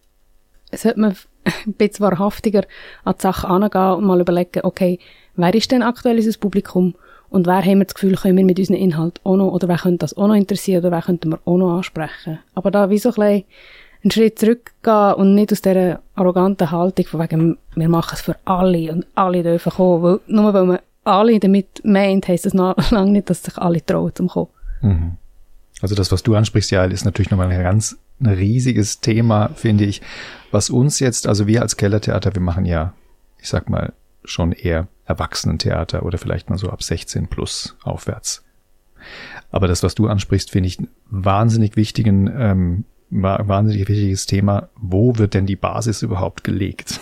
[0.72, 1.16] sollte man
[1.66, 2.64] ein bisschen wahrhaftiger
[3.04, 4.98] an die Sache angehen und mal überlegen, okay,
[5.36, 6.94] wer ist denn aktuell unser Publikum
[7.30, 9.78] und wer haben wir das Gefühl, können wir mit unserem Inhalt auch noch, oder wer
[9.78, 12.38] könnte das auch noch interessieren, oder wer könnten wir auch noch ansprechen.
[12.54, 13.44] Aber da wie so ein bisschen
[14.02, 18.36] einen Schritt zurückgehen und nicht aus dieser arroganten Haltung von wegen, wir machen es für
[18.44, 22.76] alle und alle dürfen kommen, weil, nur weil man alle damit meint, heisst das noch
[22.90, 24.48] lange nicht, dass sich alle trauen zum kommen.
[24.82, 25.16] Mhm.
[25.80, 29.84] Also das, was du ansprichst, ja, ist natürlich nochmal ein ganz ein riesiges Thema, finde
[29.84, 30.02] ich,
[30.50, 32.94] was uns jetzt, also wir als Kellertheater, wir machen ja,
[33.40, 33.92] ich sag mal,
[34.24, 38.44] schon eher Erwachsenentheater oder vielleicht mal so ab 16 plus aufwärts.
[39.50, 44.68] Aber das, was du ansprichst, finde ich wahnsinnig wichtigen, ähm, wahnsinnig wichtiges Thema.
[44.76, 47.00] Wo wird denn die Basis überhaupt gelegt?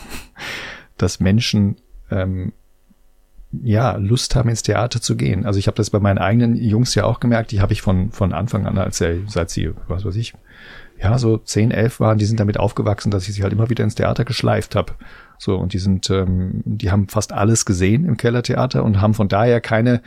[0.99, 1.77] Dass Menschen
[2.11, 2.53] ähm,
[3.63, 5.47] ja, Lust haben, ins Theater zu gehen.
[5.47, 8.11] Also ich habe das bei meinen eigenen Jungs ja auch gemerkt, die habe ich von,
[8.11, 10.35] von Anfang an, als er, seit sie, was weiß ich,
[11.01, 13.85] ja, so zehn, elf waren, die sind damit aufgewachsen, dass ich sie halt immer wieder
[13.85, 14.95] ins Theater geschleift habe.
[15.39, 19.29] So, und die sind, ähm, die haben fast alles gesehen im Kellertheater und haben von
[19.29, 20.01] daher keine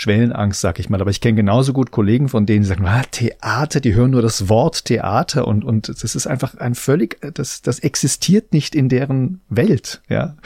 [0.00, 1.02] Schwellenangst, sag ich mal.
[1.02, 4.22] Aber ich kenne genauso gut Kollegen, von denen die sagen, ah, Theater, die hören nur
[4.22, 8.88] das Wort Theater und, und das ist einfach ein völlig, das, das existiert nicht in
[8.88, 10.36] deren Welt, ja.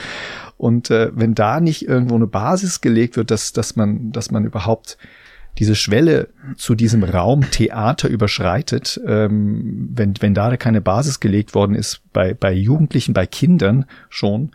[0.57, 4.45] Und äh, wenn da nicht irgendwo eine Basis gelegt wird, dass, dass man, dass man
[4.45, 4.99] überhaupt
[5.59, 11.77] diese Schwelle zu diesem Raum Theater überschreitet, ähm, wenn, wenn da keine Basis gelegt worden
[11.77, 14.51] ist, bei, bei Jugendlichen, bei Kindern schon,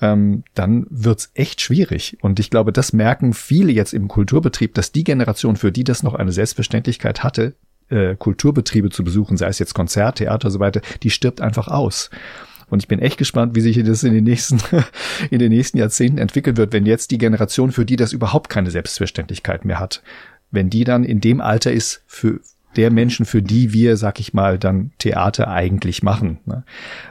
[0.00, 2.18] ähm, dann wird's echt schwierig.
[2.20, 6.02] Und ich glaube, das merken viele jetzt im Kulturbetrieb, dass die Generation, für die das
[6.02, 7.54] noch eine Selbstverständlichkeit hatte,
[7.88, 11.68] äh, Kulturbetriebe zu besuchen, sei es jetzt Konzert, Theater und so weiter, die stirbt einfach
[11.68, 12.10] aus.
[12.70, 14.58] Und ich bin echt gespannt, wie sich das in den nächsten,
[15.30, 18.70] in den nächsten Jahrzehnten entwickeln wird, wenn jetzt die Generation, für die das überhaupt keine
[18.70, 20.02] Selbstverständlichkeit mehr hat,
[20.50, 22.40] wenn die dann in dem Alter ist, für
[22.76, 26.38] der Menschen, für die wir, sag ich mal, dann Theater eigentlich machen.
[26.46, 26.64] Ne?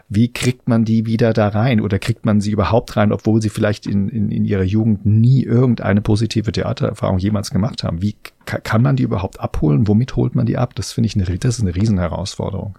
[0.09, 3.49] Wie kriegt man die wieder da rein oder kriegt man sie überhaupt rein, obwohl sie
[3.49, 8.01] vielleicht in, in, in ihrer Jugend nie irgendeine positive Theatererfahrung jemals gemacht haben?
[8.01, 9.87] Wie kann man die überhaupt abholen?
[9.87, 10.75] Womit holt man die ab?
[10.75, 12.77] Das finde ich eine, das ist eine Riesenherausforderung.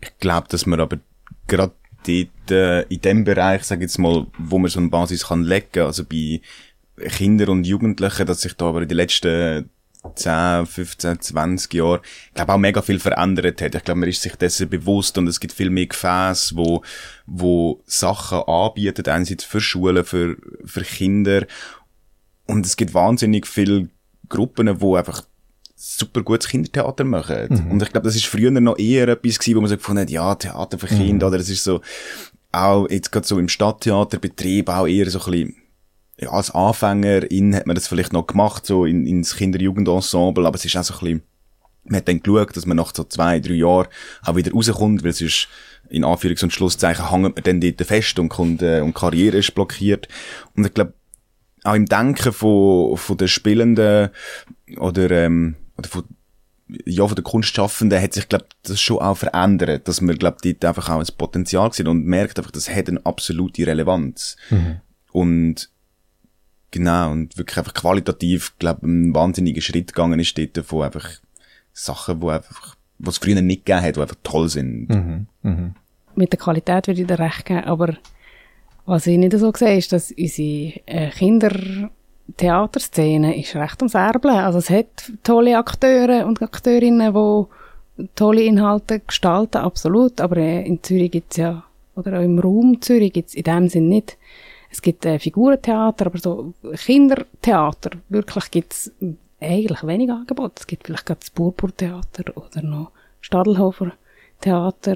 [0.00, 0.98] Ich glaube, dass man aber
[1.46, 1.72] gerade
[2.06, 5.44] dort, äh, in dem Bereich, sag ich jetzt mal, wo man so eine Basis kann
[5.44, 6.40] legen, also bei
[7.08, 9.70] Kinder und Jugendlichen, dass sich da aber in den letzten
[10.14, 13.74] 10, 15, 20 Jahren, ich glaube auch mega viel verändert hat.
[13.74, 16.82] Ich glaube, man ist sich dessen bewusst und es gibt viel mehr Gefäße, wo,
[17.26, 21.46] wo Sachen anbieten, einerseits für Schulen, für, für Kinder.
[22.46, 23.88] Und es gibt wahnsinnig viele
[24.28, 25.22] Gruppen, wo einfach
[25.76, 27.70] super gutes Kindertheater machen.
[27.70, 30.10] Und ich glaube, das ist früher noch eher etwas gewesen, wo man so gefunden hat,
[30.10, 31.80] ja, Theater für Kinder, oder es ist so,
[32.52, 35.56] auch jetzt gerade so im Stadttheaterbetrieb auch eher so ein bisschen,
[36.20, 40.64] ja, als Anfängerin hat man das vielleicht noch gemacht, so in, ins Kinder-Jugend-Ensemble, aber es
[40.64, 41.22] ist auch so ein bisschen,
[41.84, 43.88] man hat dann geschaut, dass man nach so zwei, drei Jahren
[44.22, 45.48] auch wieder rauskommt, weil sonst
[45.88, 49.54] in Anführungs- und Schlusszeichen hängt man dann dort fest und, kommt, äh, und Karriere ist
[49.54, 50.08] blockiert.
[50.54, 50.92] Und ich glaube,
[51.64, 54.10] auch im Denken von, von den Spielenden
[54.76, 56.04] oder, ähm, oder von,
[56.84, 60.64] ja, von den Kunstschaffenden hat sich, glaube das schon auch verändert, dass man, glaube dort
[60.64, 64.36] einfach auch ein Potenzial sieht und merkt einfach, das hat eine absolute Relevanz.
[65.12, 65.70] Und
[66.70, 71.08] genau, und wirklich einfach qualitativ, glaube ein wahnsinniger Schritt gegangen ist dort von einfach
[71.72, 74.88] Sachen, wo einfach, was es früher nicht gegeben hat, die einfach toll sind.
[76.14, 77.96] mit der Qualität würde ich dir recht geben, aber
[78.86, 84.34] was ich nicht so sehe, ist, dass unsere äh, Kindertheaterszene ist recht am Färbeln.
[84.36, 87.44] Also es hat tolle Akteure und Akteurinnen, die
[88.14, 91.62] tolle Inhalte gestalten, absolut, aber äh, in Zürich gibt's ja,
[91.94, 94.16] oder auch im Raum Zürich gibt's in dem Sinn nicht.
[94.70, 98.92] Es gibt äh, Figurentheater, aber so Kindertheater, wirklich gibt's
[99.40, 100.52] eigentlich wenig Angebot.
[100.58, 103.92] Es gibt vielleicht gerade das Purpurtheater oder noch Stadelhofer
[104.40, 104.94] Theater,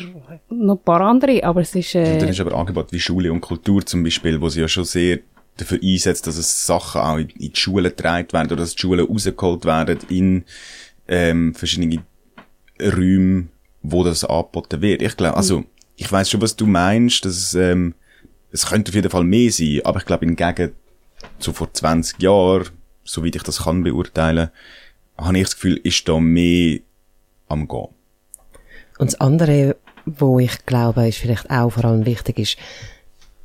[0.49, 1.95] noch ein paar andere, aber es ist...
[1.95, 4.85] Äh, dann ist aber Angebot wie Schule und Kultur zum Beispiel, wo sie ja schon
[4.85, 5.19] sehr
[5.57, 8.81] dafür einsetzt, dass es Sachen auch in, in die Schulen getragen werden oder dass die
[8.81, 10.45] Schulen rausgeholt werden in
[11.09, 12.03] ähm, verschiedene
[12.81, 13.49] Räume,
[13.83, 15.03] wo das angeboten wird.
[15.03, 15.65] Ich glaube, also
[15.97, 17.95] ich weiß schon, was du meinst, dass es, ähm,
[18.55, 20.73] es könnte auf jeden Fall mehr sein, aber ich glaube, hingegen
[21.41, 22.69] so vor 20 Jahren,
[23.03, 24.51] soweit ich das kann beurteilen,
[25.19, 26.79] habe ich das Gefühl, ist da mehr
[27.49, 27.89] am Gehen.
[28.99, 32.57] Und das andere, wo ich glaube, ist vielleicht auch vor allem wichtig ist,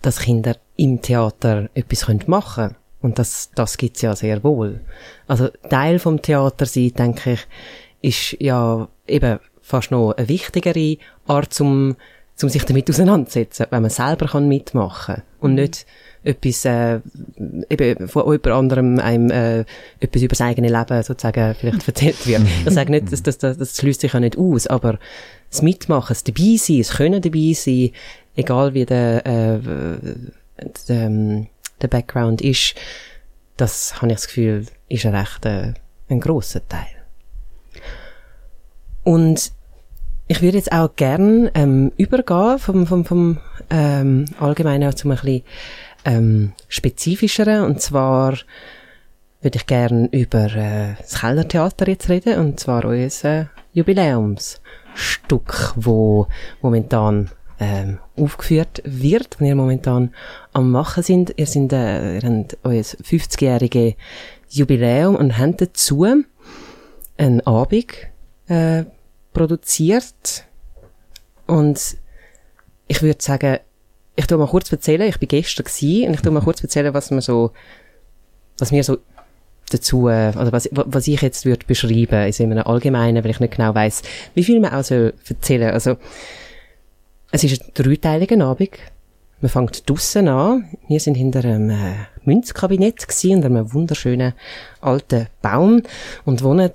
[0.04, 2.76] dass Kinder im Theater etwas machen können.
[3.02, 4.80] Und das, das gibt's ja sehr wohl.
[5.28, 7.48] Also Teil vom Theater sein, denke ich,
[8.02, 11.95] ist ja eben fast noch eine wichtigere Art, zum,
[12.39, 15.86] zum sich damit auseinanderzusetzen, wenn man selber kann mitmachen und nicht
[16.23, 17.02] etwas äh,
[17.69, 19.65] eben von jemand anderem einem äh,
[19.99, 22.43] etwas über das eigene Leben sozusagen vielleicht erzählt wird.
[22.65, 24.99] Ich sage nicht, dass das, das, das schließt sich ja nicht aus, aber
[25.49, 27.91] das Mitmachen, das dabei sein, das Können dabei sein,
[28.38, 29.60] egal wie der, äh,
[30.88, 31.47] der, ähm,
[31.82, 32.73] der Background ist,
[33.58, 35.73] das habe ich das Gefühl, ist ein recht äh,
[36.08, 36.88] ein grosser Teil.
[39.04, 39.52] Und
[40.29, 43.37] ich würde jetzt auch gern ähm, übergehen vom, vom, vom
[43.71, 45.43] ähm, Allgemeinen zum ein bisschen
[46.05, 47.63] ähm, spezifischeren.
[47.63, 48.37] Und zwar
[49.41, 56.27] würde ich gern über äh, das Kellertheater jetzt reden, und zwar unser Jubiläumsstück, wo
[56.61, 60.13] momentan ähm, aufgeführt wird, wenn ihr momentan
[60.53, 61.33] am machen sind.
[61.37, 63.95] Ihr sind äh, ihr habt euer 50-jährige
[64.47, 66.05] Jubiläum und habt dazu
[67.17, 67.87] einen Abend
[68.47, 68.83] äh,
[69.33, 70.45] produziert
[71.47, 71.97] und
[72.87, 73.59] ich würde sagen,
[74.15, 76.93] ich tu mal kurz erzählen, ich bin gestern gsi und ich tu mal kurz erzählen,
[76.93, 77.51] was mir so,
[78.57, 78.97] was mir so
[79.69, 83.55] dazu, oder was, was ich jetzt würde beschreiben, also in einem Allgemeinen, weil ich nicht
[83.55, 84.01] genau weiß,
[84.33, 85.71] wie viel man auch soll erzählen.
[85.71, 85.97] Also,
[87.31, 88.71] es ist ein dreiteiliger Abend.
[89.41, 90.69] Man fängt draussen an.
[90.87, 91.93] Wir sind hinter einem äh,
[92.25, 94.33] Münzkabinett gsi, unter einem wunderschönen
[94.81, 95.83] alten Baum
[96.25, 96.71] und wohnen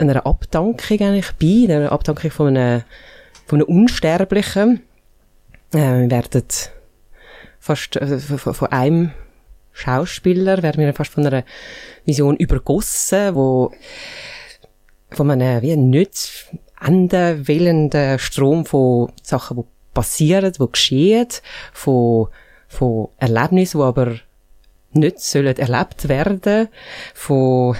[0.00, 2.82] einer Abdankung eigentlich bei, einer Abdankung von einem,
[3.46, 4.82] von einem Unsterblichen.
[5.72, 6.44] Äh, wir werden
[7.58, 9.12] fast äh, von, von einem
[9.72, 11.44] Schauspieler werden wir fast von einer
[12.04, 13.72] Vision übergossen, wo
[15.10, 16.48] von einem wie nicht
[16.80, 21.28] enden willenden Strom von Sachen, die passieren, die geschehen,
[21.72, 22.28] von,
[22.66, 24.14] von Erlebnissen, die aber
[24.92, 26.68] nicht sollen erlebt werden,
[27.14, 27.76] von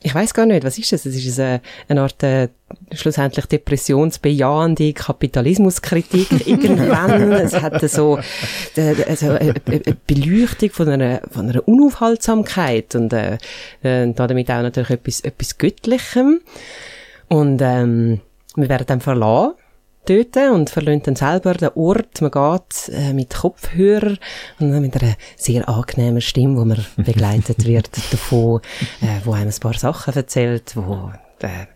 [0.00, 1.06] ich weiß gar nicht, was ist das?
[1.06, 2.48] Es ist eine, eine Art äh,
[2.92, 7.32] schlussendlich depressionsbejahende Kapitalismuskritik irgendwann.
[7.32, 8.18] es hat so
[8.76, 13.38] äh, also eine, eine Beleuchtung von einer, von einer Unaufhaltsamkeit und äh,
[13.82, 16.40] äh, damit auch natürlich etwas, etwas Göttlichem.
[17.28, 18.20] Und ähm,
[18.56, 19.54] wir werden dann verlassen
[20.06, 22.20] dort und verlassen dann selber den Ort.
[22.20, 24.16] Man geht äh, mit Kopfhörer
[24.58, 28.60] und mit einer sehr angenehmen Stimme, wo man begleitet wird davon,
[29.00, 31.66] äh, wo einem ein paar Sachen erzählt, wo äh,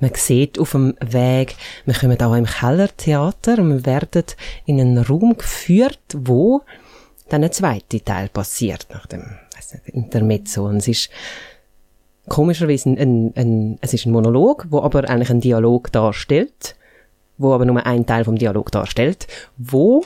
[0.00, 4.24] man sieht auf dem Weg, wir kommen auch im Kellertheater und wir werden
[4.66, 6.62] in einen Raum geführt, wo
[7.28, 9.24] dann ein zweiter Teil passiert, nach dem
[9.72, 10.66] nicht, Intermezzo.
[10.66, 11.10] Und es ist
[12.28, 16.76] komischerweise ein, ein, ein, es ist ein Monolog, wo aber eigentlich einen Dialog darstellt,
[17.40, 19.26] wo aber nur ein Teil vom Dialog darstellt,
[19.56, 20.04] wo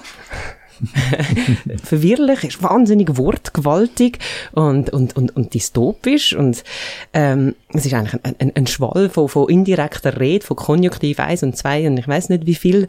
[1.84, 4.18] verwirrlich, ist wahnsinnig wortgewaltig
[4.52, 6.64] und, und, und, und dystopisch und
[7.12, 11.42] ähm, es ist eigentlich ein, ein, ein Schwall von, von indirekter Rede, von Konjunktiv 1
[11.42, 12.86] und 2 und ich weiß nicht wie viel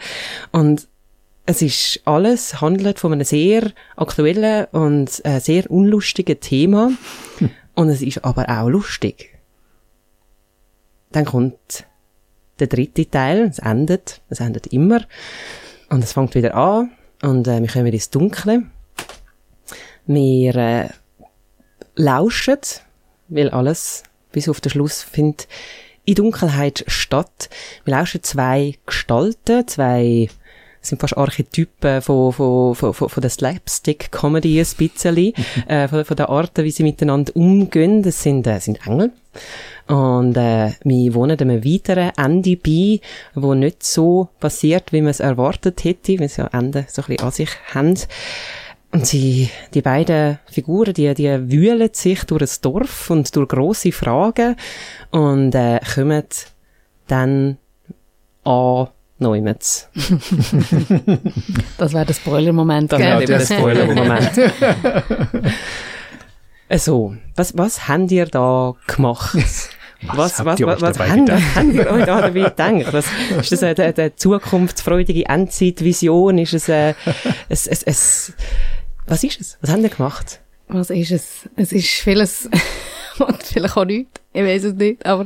[0.52, 0.88] und
[1.48, 6.92] es ist alles, handelt von einem sehr aktuellen und äh, sehr unlustigen Thema
[7.76, 9.32] und es ist aber auch lustig.
[11.12, 11.86] Dann kommt
[12.60, 15.02] der dritte Teil, es endet, es endet immer
[15.90, 16.92] und es fängt wieder an
[17.22, 18.64] und äh, wir kommen ins Dunkle.
[20.06, 20.90] Wir äh,
[21.96, 22.60] lauschen,
[23.28, 25.48] weil alles bis auf den Schluss findet
[26.06, 27.50] in Dunkelheit statt.
[27.84, 30.30] Wir lauschen zwei Gestalten, zwei
[30.86, 35.34] sind fast Archetypen von, von, von, von, von der Slapstick-Comedy ein bisschen,
[35.68, 38.04] äh, von, von der Art, wie sie miteinander umgehen.
[38.04, 39.12] Das sind, äh, sind Engel.
[39.88, 43.00] Und äh, wir wohnen einem weiteren Ende bei,
[43.36, 47.08] wo nicht so passiert, wie man es erwartet hätte, weil sie ja Ende so ein
[47.08, 48.00] bisschen an sich haben.
[48.92, 53.92] Und sie, die beiden Figuren, die, die wühlen sich durch das Dorf und durch grosse
[53.92, 54.56] Fragen
[55.12, 56.24] und äh, kommen
[57.08, 57.58] dann
[58.46, 58.88] an
[59.18, 59.90] Neumets.
[61.78, 62.92] Das wäre der Spoiler-Moment.
[62.92, 63.20] Das gell?
[63.20, 64.32] wäre der Spoiler-Moment.
[66.76, 69.38] so, was, was habt ihr da gemacht?
[70.14, 71.44] Was, habt was, ihr was, euch was dabei habt, gedacht?
[71.56, 72.94] habt ihr euch da dabei gedacht?
[72.94, 73.06] Das,
[73.40, 76.38] ist das eine, eine, zukunftsfreudige Endzeitvision?
[76.38, 76.94] Ist es, äh,
[77.48, 78.34] es, es, es,
[79.08, 79.58] was ist es?
[79.62, 80.42] Was habt ihr gemacht?
[80.68, 81.50] Was ist es?
[81.56, 82.50] Es ist vieles
[83.20, 84.12] und vielleicht auch nichts.
[84.34, 85.06] Ich weiß es nicht.
[85.06, 85.26] Aber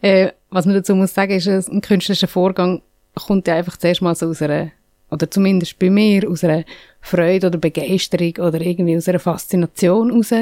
[0.00, 2.80] äh, was man dazu muss sagen, ist, ein künstlerischer Vorgang
[3.18, 4.70] kommt ja einfach zuerst mal so aus einer,
[5.10, 6.64] oder zumindest bei mir, aus einer
[7.00, 10.32] Freude oder Begeisterung oder irgendwie aus einer Faszination raus.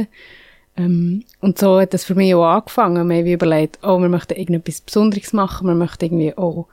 [0.77, 3.09] Ähm, und so hat das für mich auch angefangen.
[3.09, 6.67] Wir haben überlegt, oh, wir möchten irgendetwas Besonderes machen, wir möchten irgendwie auch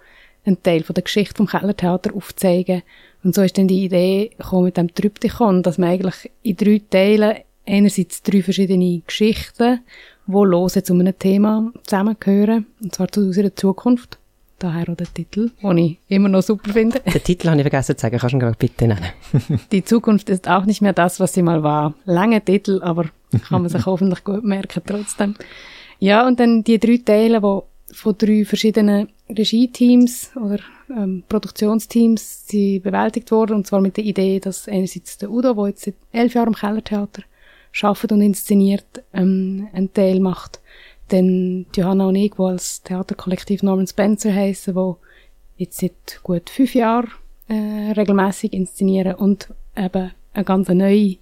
[0.46, 2.84] einen Teil von der Geschichte vom Kellertheater aufzeigen.
[3.24, 6.82] Und so ist dann die Idee gekommen mit dem Tryptychon, dass man eigentlich in drei
[6.90, 9.80] Teilen einerseits drei verschiedene Geschichten,
[10.28, 14.18] die lose zu einem Thema zusammengehören, und zwar zu unserer Zukunft.
[14.64, 17.02] Daher auch der Titel, den ich immer noch super finde.
[17.02, 18.18] Den Titel habe ich vergessen zu sagen.
[18.18, 19.10] Kannst du ihn gerade bitte nennen?
[19.74, 21.96] Die Zukunft ist auch nicht mehr das, was sie mal war.
[22.06, 23.10] Lange Titel, aber
[23.50, 25.36] kann man sich hoffentlich gut merken trotzdem.
[26.00, 30.60] Ja, und dann die drei Teile, die von drei verschiedenen Regie-Teams oder
[30.90, 33.58] ähm, Produktionsteams sind bewältigt worden.
[33.58, 36.56] Und zwar mit der Idee, dass einerseits der Udo, der jetzt seit elf Jahren im
[36.56, 37.24] Kellertheater
[37.82, 40.62] arbeitet und inszeniert, ähm, einen Teil macht.
[41.10, 44.98] Dann Johanna und ich, die als Theaterkollektiv Norman Spencer heissen, wo
[45.58, 47.12] jetzt seit gut fünf Jahren
[47.48, 51.18] äh, regelmäßig inszenieren und eben eine ganz neue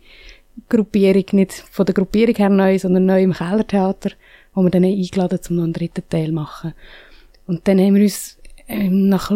[0.69, 4.11] Gruppierung, nicht von der Gruppierung her neu, sondern neu im Kellertheater,
[4.53, 6.73] wo wir dann eingeladen zum noch einen dritten Teil machen.
[7.47, 9.31] Und dann haben wir uns ähm, nach,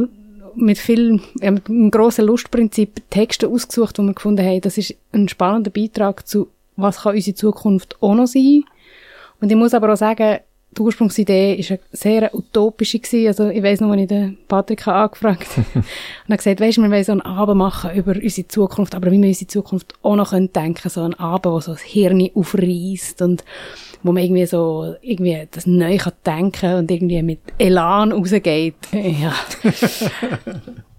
[0.56, 4.96] mit viel, ja, mit einem grossen Lustprinzip Texte ausgesucht, wo wir gefunden haben, das ist
[5.12, 8.64] ein spannender Beitrag zu, was kann unsere Zukunft auch noch sein.
[9.40, 10.40] Und ich muss aber auch sagen,
[10.78, 13.28] die Ursprungsidee ist eine sehr utopische gewesen.
[13.28, 15.84] Also, ich weiss noch, als ich den Patrick habe angefragt und
[16.28, 19.30] er gesagt, weisst, wir wollen so einen Abend machen über unsere Zukunft, aber wie wir
[19.30, 23.46] unsere Zukunft auch noch können denken, so einen Abend, wo so das Hirn aufreißt und
[24.04, 28.76] wo man irgendwie so, irgendwie das neu kann denken und irgendwie mit Elan rausgeht.
[28.92, 29.34] Ja.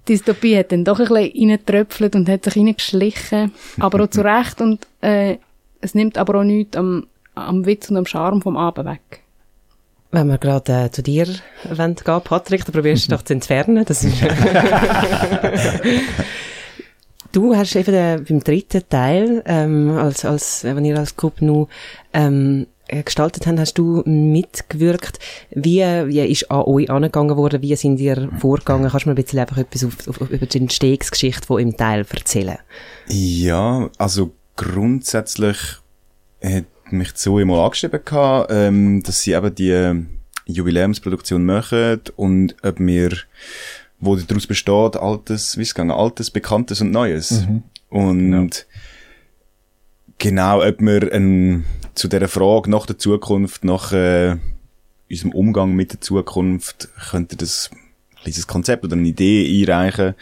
[0.08, 4.22] Die Dystopie hat dann doch ein bisschen reingetröpfelt und hat sich reingeschlichen, aber auch zu
[4.22, 5.36] Recht und, äh,
[5.80, 7.06] es nimmt aber auch nichts am,
[7.36, 9.22] am Witz und am Charme vom Abend weg.
[10.10, 11.26] Wenn wir gerade äh, zu dir
[11.64, 13.84] wollen gehen, Patrick, dann probierst du doch zu entfernen.
[13.84, 14.16] Das ist
[17.32, 21.44] du hast eben äh, beim dritten Teil, ähm, als, als, äh, wenn ihr als Gruppe
[21.44, 21.68] nu
[22.14, 25.18] ähm, äh, gestaltet habt, hast du mitgewirkt.
[25.50, 27.60] Wie, wie ist an euch angegangen worden?
[27.60, 28.88] Wie sind ihr vorgegangen?
[28.88, 32.06] Kannst du mir ein bisschen einfach etwas auf, auf, über die Entstehungsgeschichte von im Teil
[32.08, 32.58] erzählen?
[33.08, 35.58] Ja, also grundsätzlich
[36.42, 40.06] hat mich Zoe mal angeschrieben gehabt, ähm, dass sie eben die
[40.46, 43.12] Jubiläumsproduktion machen und ob mir,
[43.98, 47.46] wo daraus besteht, altes, wie es gegangen, altes, bekanntes und neues.
[47.88, 48.66] Und
[50.18, 51.64] genau, ob wir ähm,
[51.94, 54.36] zu dieser Frage nach der Zukunft, nach äh,
[55.10, 57.70] unserem Umgang mit der Zukunft, könnte das
[58.20, 60.14] kleines Konzept oder eine Idee einreichen,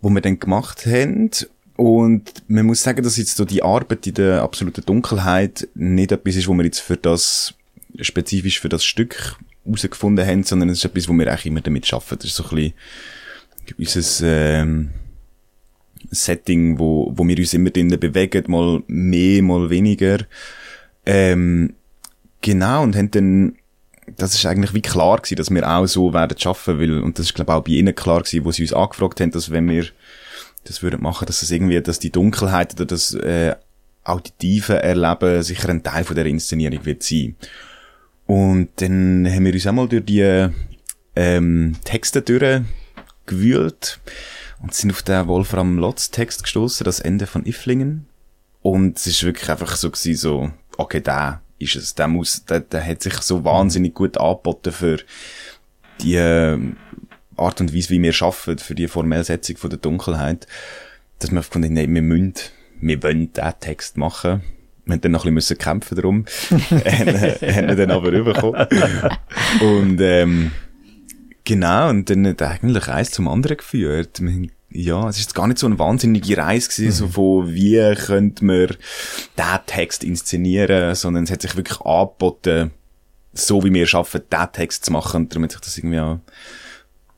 [0.00, 1.30] wo wir dann gemacht haben.
[1.76, 6.36] Und man muss sagen, dass jetzt so die Arbeit in der absoluten Dunkelheit nicht etwas
[6.36, 7.54] ist, wo wir jetzt für das,
[8.00, 11.92] spezifisch für das Stück herausgefunden haben, sondern es ist etwas, wo wir eigentlich immer damit
[11.92, 12.18] arbeiten.
[12.18, 12.72] Das ist so ein
[13.76, 14.90] bisschen unser, ähm,
[16.10, 20.18] Setting, wo, wo wir uns immer drinnen bewegen, mal mehr, mal weniger.
[21.06, 21.74] Ähm,
[22.40, 23.56] genau, und haben dann,
[24.16, 27.26] das ist eigentlich wie klar gewesen, dass wir auch so werden schaffen, weil, und das
[27.26, 29.68] ist glaube ich auch bei ihnen klar gewesen, wo sie uns angefragt haben, dass wenn
[29.68, 29.86] wir
[30.64, 33.54] das würden machen, dass es irgendwie, dass die Dunkelheit oder das äh,
[34.02, 37.36] auditive Erleben sicher ein Teil von der Inszenierung wird sein.
[38.26, 40.48] Und dann haben wir uns einmal durch die
[41.16, 44.00] ähm, Texte durchgewühlt
[44.62, 48.06] und sind auf den Wolfram Lotz Text gestoßen, das Ende von Iflingen.
[48.62, 52.60] Und es ist wirklich einfach so gewesen, so, okay, da ist es, der muss, der,
[52.60, 54.98] der hat sich so wahnsinnig gut angeboten für
[56.00, 56.16] die
[57.36, 60.46] Art und Weise, wie wir arbeiten, für die Formellsetzung von der Dunkelheit,
[61.18, 62.34] dass wir gefunden haben, wir müssen,
[62.80, 64.42] wir wollen diesen Text machen.
[64.84, 66.24] Wir haben dann noch ein bisschen kämpfen darum.
[66.50, 68.66] haben ihn dann aber bekommen.
[69.60, 70.50] Und, ähm,
[71.44, 74.20] genau, und dann hat eigentlich eins zum anderen geführt.
[74.20, 76.90] Wir ja, es ist jetzt gar nicht so eine wahnsinnige Reise gewesen, mhm.
[76.90, 82.72] so von wie könnte man diesen Text inszenieren, sondern es hat sich wirklich angeboten,
[83.32, 86.18] so wie wir schaffen, diesen Text zu machen und damit sich das irgendwie auch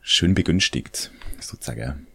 [0.06, 2.06] schön begünstigt, sozusagen.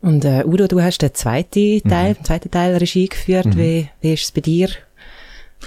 [0.00, 2.24] Und äh, Udo, du hast den zweiten Teil, mhm.
[2.24, 3.46] zweiten Teil Regie geführt.
[3.46, 3.56] Mhm.
[3.56, 4.68] Wie, wie ist es bei dir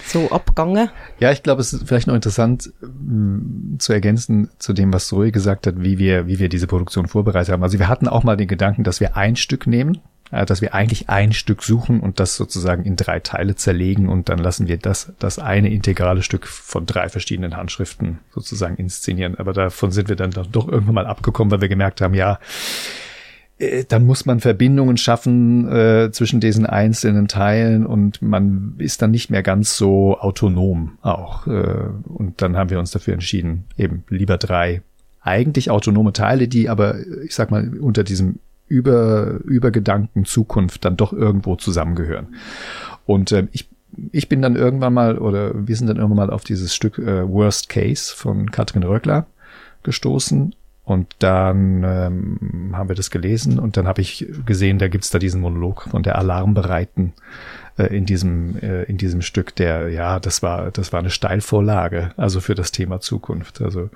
[0.05, 0.89] so abgegangen?
[1.19, 5.31] Ja, ich glaube, es ist vielleicht noch interessant mh, zu ergänzen zu dem, was Zoe
[5.31, 7.63] gesagt hat, wie wir, wie wir diese Produktion vorbereitet haben.
[7.63, 9.99] Also wir hatten auch mal den Gedanken, dass wir ein Stück nehmen,
[10.31, 14.39] dass wir eigentlich ein Stück suchen und das sozusagen in drei Teile zerlegen und dann
[14.39, 19.35] lassen wir das, das eine integrale Stück von drei verschiedenen Handschriften sozusagen inszenieren.
[19.35, 22.39] Aber davon sind wir dann doch irgendwann mal abgekommen, weil wir gemerkt haben, ja,
[23.57, 29.11] äh, dann muss man Verbindungen schaffen äh, zwischen diesen einzelnen Teilen und man ist dann
[29.11, 31.47] nicht mehr ganz so autonom auch.
[31.47, 34.81] Äh, und dann haben wir uns dafür entschieden, eben lieber drei
[35.21, 40.97] eigentlich autonome Teile, die aber, ich sag mal, unter diesem über, über Gedanken Zukunft dann
[40.97, 42.35] doch irgendwo zusammengehören.
[43.05, 43.69] Und äh, ich
[44.11, 47.27] ich bin dann irgendwann mal oder wir sind dann irgendwann mal auf dieses Stück äh,
[47.27, 49.25] Worst Case von Katrin Röckler
[49.83, 50.53] gestoßen
[50.83, 55.19] und dann ähm, haben wir das gelesen und dann habe ich gesehen, da gibt's da
[55.19, 57.13] diesen Monolog von der Alarmbereiten
[57.77, 62.11] äh, in diesem äh, in diesem Stück, der ja, das war das war eine Steilvorlage,
[62.17, 63.61] also für das Thema Zukunft.
[63.61, 63.89] Also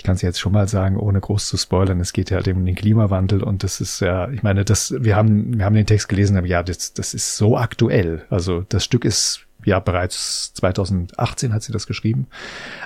[0.00, 2.48] ich kann es jetzt schon mal sagen, ohne groß zu spoilern, es geht ja halt
[2.48, 5.84] um den Klimawandel und das ist ja, ich meine, das wir haben wir haben den
[5.84, 8.24] Text gelesen, aber ja, das das ist so aktuell.
[8.30, 12.28] Also das Stück ist ja bereits 2018 hat sie das geschrieben,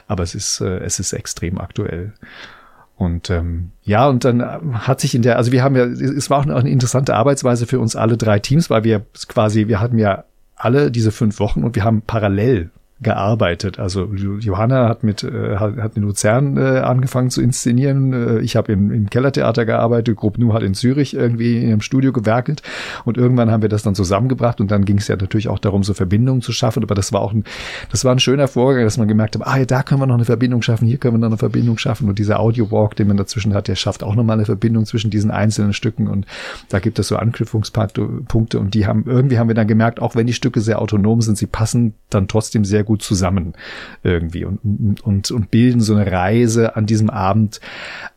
[0.09, 2.15] aber es ist äh, es ist extrem aktuell.
[2.97, 6.41] Und ähm, ja, und dann hat sich in der, also wir haben ja, es war
[6.41, 10.25] auch eine interessante Arbeitsweise für uns alle drei Teams, weil wir quasi, wir hatten ja
[10.57, 12.71] alle diese fünf Wochen und wir haben parallel
[13.05, 13.79] gearbeitet.
[13.79, 18.13] Also Johanna hat mit äh, hat in Luzern äh, angefangen zu inszenieren.
[18.13, 20.17] Äh, ich habe im, im Kellertheater gearbeitet.
[20.17, 22.63] Grupp Nu hat in Zürich irgendwie in einem Studio gewerkelt
[23.05, 25.85] und irgendwann haben wir das dann zusammengebracht und dann ging es ja natürlich auch darum,
[25.85, 26.83] so Verbindungen zu schaffen.
[26.83, 27.45] Aber das war auch ein
[27.91, 30.15] das war ein schöner Vorgang, dass man gemerkt hat, ah ja, da können wir noch
[30.15, 33.09] eine Verbindung schaffen, hier können wir noch eine Verbindung schaffen und dieser Audio Walk, den
[33.09, 36.27] man dazwischen hat, der schafft auch nochmal eine Verbindung zwischen diesen einzelnen Stücken und
[36.71, 40.27] da gibt es so Anknüpfungspunkte und die haben irgendwie haben wir dann gemerkt, auch wenn
[40.27, 43.55] die Stücke sehr autonom sind, sie passen dann trotzdem sehr gut zusammen
[44.03, 47.61] irgendwie und, und, und bilden so eine Reise an diesem Abend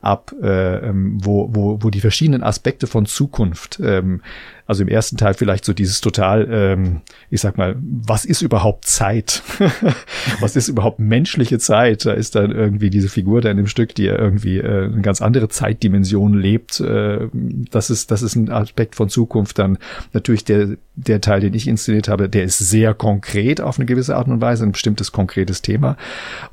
[0.02, 4.22] ab, äh, ähm, wo, wo, wo die verschiedenen Aspekte von Zukunft ähm,
[4.68, 8.86] also im ersten Teil vielleicht so dieses total, ähm, ich sag mal, was ist überhaupt
[8.86, 9.42] Zeit?
[10.42, 12.06] was ist überhaupt menschliche Zeit?
[12.06, 15.22] Da ist dann irgendwie diese Figur da in dem Stück, die irgendwie äh, eine ganz
[15.22, 16.82] andere Zeitdimension lebt.
[16.82, 17.30] Äh,
[17.72, 19.58] das ist, das ist ein Aspekt von Zukunft.
[19.58, 19.78] Dann
[20.12, 24.18] natürlich der, der Teil, den ich inszeniert habe, der ist sehr konkret auf eine gewisse
[24.18, 25.98] Art und Weise, ein bestimmtes konkretes Thema.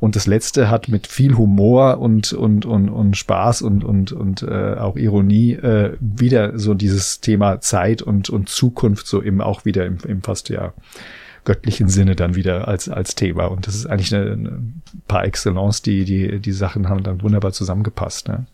[0.00, 4.42] Und das letzte hat mit viel Humor und, und, und, und Spaß und, und, und
[4.42, 9.64] äh, auch Ironie äh, wieder so dieses Thema Zeit und, und Zukunft so eben auch
[9.64, 10.72] wieder im, im fast ja
[11.44, 13.46] göttlichen Sinne dann wieder als, als Thema.
[13.46, 14.62] Und das ist eigentlich eine, eine
[15.06, 18.28] par excellence, die, die, die Sachen haben dann wunderbar zusammengepasst.
[18.28, 18.46] Ne?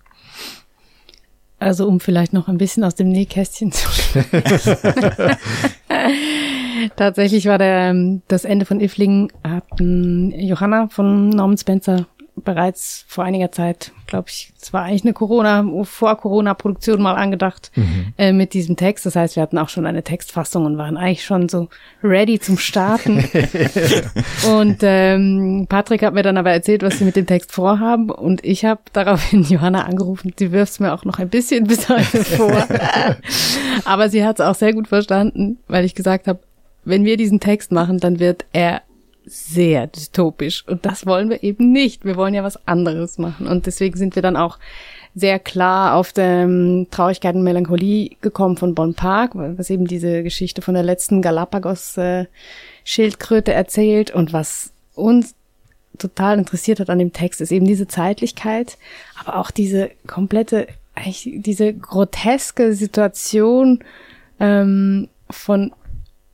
[1.58, 3.88] Also um vielleicht noch ein bisschen aus dem Nähkästchen zu
[6.96, 7.94] Tatsächlich war der,
[8.28, 12.06] das Ende von Ifling, hatten Johanna von Norman Spencer
[12.44, 17.70] bereits vor einiger Zeit, glaube ich, es war eigentlich eine Corona, vor Corona-Produktion mal angedacht
[17.74, 18.12] mhm.
[18.18, 19.06] äh, mit diesem Text.
[19.06, 21.68] Das heißt, wir hatten auch schon eine Textfassung und waren eigentlich schon so
[22.02, 23.18] ready zum Starten.
[24.48, 28.44] und ähm, Patrick hat mir dann aber erzählt, was sie mit dem Text vorhaben und
[28.44, 30.32] ich habe daraufhin Johanna angerufen.
[30.36, 32.66] Sie wirft mir auch noch ein bisschen bis heute vor.
[33.84, 36.40] aber sie hat es auch sehr gut verstanden, weil ich gesagt habe,
[36.84, 38.82] wenn wir diesen Text machen, dann wird er
[39.26, 40.66] sehr dystopisch.
[40.66, 42.04] Und das wollen wir eben nicht.
[42.04, 43.46] Wir wollen ja was anderes machen.
[43.46, 44.58] Und deswegen sind wir dann auch
[45.14, 50.22] sehr klar auf der um, Traurigkeit und Melancholie gekommen von Bon Park, was eben diese
[50.22, 55.34] Geschichte von der letzten Galapagos-Schildkröte erzählt und was uns
[55.98, 58.78] total interessiert hat an dem Text, ist eben diese Zeitlichkeit,
[59.20, 63.80] aber auch diese komplette eigentlich diese groteske Situation
[64.38, 65.72] ähm, von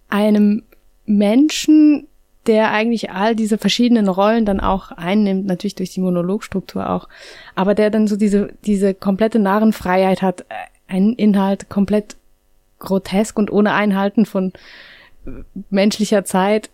[0.09, 0.63] einem
[1.07, 2.07] Menschen,
[2.47, 7.09] der eigentlich all diese verschiedenen Rollen dann auch einnimmt, natürlich durch die Monologstruktur auch,
[7.55, 10.45] aber der dann so diese, diese komplette Narrenfreiheit hat,
[10.87, 12.17] einen Inhalt komplett
[12.79, 14.53] grotesk und ohne Einhalten von
[15.71, 16.71] menschlicher Zeit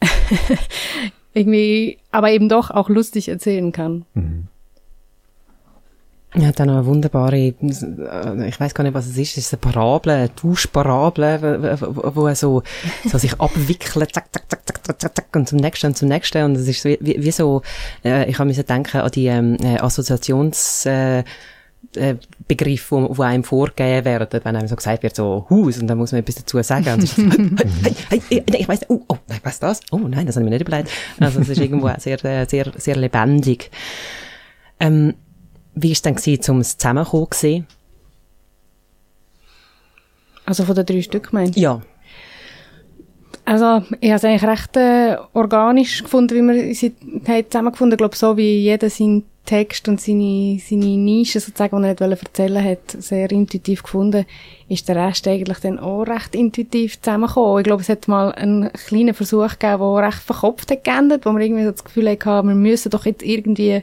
[1.32, 4.04] irgendwie, aber eben doch auch lustig erzählen kann.
[4.14, 4.48] Mhm.
[6.34, 9.46] Er hat auch noch eine wunderbare, äh, ich weiß gar nicht, was es ist, es
[9.46, 11.78] ist eine Parabel, eine Tauschparabel,
[12.14, 12.62] wo, er so,
[13.04, 16.08] so sich abwickelt, zack, zack, zack, zack, zack, zack, zack, und zum nächsten und zum
[16.08, 17.60] nächsten, und es ist wie, wie, wie so,
[18.02, 21.22] äh, ich habe mir denken an die ähm, äh, Assoziations, äh,
[21.96, 22.14] äh,
[22.48, 25.98] Begriff, wo, wo einem vorgegeben werden, wenn einem so gesagt wird, so Haus, und dann
[25.98, 26.94] muss man etwas dazu sagen.
[26.94, 27.22] Und so,
[28.08, 30.50] hey, hey, hey, ich weiss, oh, oh, ich weiss das, oh nein, das habe ich
[30.50, 30.90] mir nicht überlegt.
[31.20, 32.18] Also es ist irgendwo sehr,
[32.48, 33.70] sehr, sehr lebendig.
[34.80, 35.14] Ähm,
[35.74, 37.66] wie war es denn gewesen, um es zusammenkommen gesehen?
[40.44, 41.80] Also von den drei Stück meinst Ja.
[43.44, 46.94] Also, ich habe es eigentlich recht äh, organisch gefunden, wie wir sie
[47.26, 47.94] haben zusammengefunden.
[47.94, 52.22] Ich glaube, so wie jeder seinen Text und seine, seine Nische sozusagen, die er nicht
[52.22, 54.26] erzählen hat, sehr intuitiv gefunden,
[54.68, 57.58] ist der Rest eigentlich dann auch recht intuitiv zusammengekommen.
[57.58, 61.32] Ich glaube, es hat mal einen kleinen Versuch gegeben, der recht verkopft hat geendet, wo
[61.32, 63.82] wir irgendwie so das Gefühl hatten, wir müssen doch jetzt irgendwie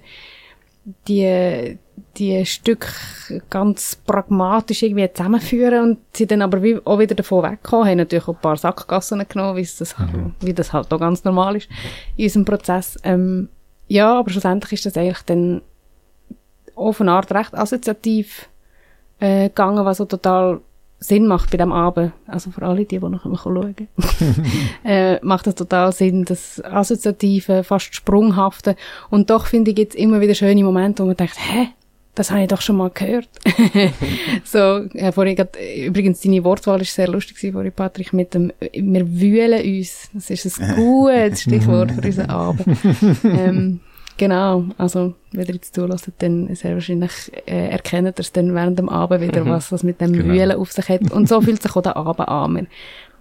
[1.07, 1.77] die,
[2.17, 2.87] die Stück
[3.49, 8.27] ganz pragmatisch irgendwie zusammenführen und sie dann aber wie, auch wieder davon weggekommen, haben natürlich
[8.27, 10.33] auch ein paar Sackgassen genommen, wie das, mhm.
[10.41, 11.69] wie das halt auch ganz normal ist
[12.17, 12.97] in unserem Prozess.
[13.03, 13.49] Ähm,
[13.87, 15.61] ja, aber schlussendlich ist das eigentlich dann
[16.75, 18.49] auf eine Art recht assoziativ
[19.19, 20.61] äh, gegangen, was so total
[20.99, 23.87] Sinn macht bei dem Abend, also für alle die, die noch schauen können,
[24.83, 28.75] äh, macht das total Sinn, das Assoziative, fast Sprunghafte.
[29.09, 31.69] Und doch finde ich jetzt immer wieder schöne Momente, wo man denkt, hä,
[32.15, 33.29] das habe ich doch schon mal gehört.
[34.43, 38.51] so, äh, vorhin grad, übrigens, deine Wortwahl ist sehr lustig gewesen, vorhin, Patrick, mit dem,
[38.73, 40.09] wir wühlen uns.
[40.13, 42.77] Das ist ein gutes Stichwort für unseren Abend.
[43.23, 43.79] ähm,
[44.19, 48.77] Genau, also wenn ihr jetzt zulässt, dann sehr wahrscheinlich äh, erkennt ihr es dann während
[48.77, 49.51] dem Abend wieder, mhm.
[49.51, 50.33] was das mit dem genau.
[50.33, 51.09] Wühlen auf sich hat.
[51.13, 52.67] Und so fühlt sich auch der Abend an.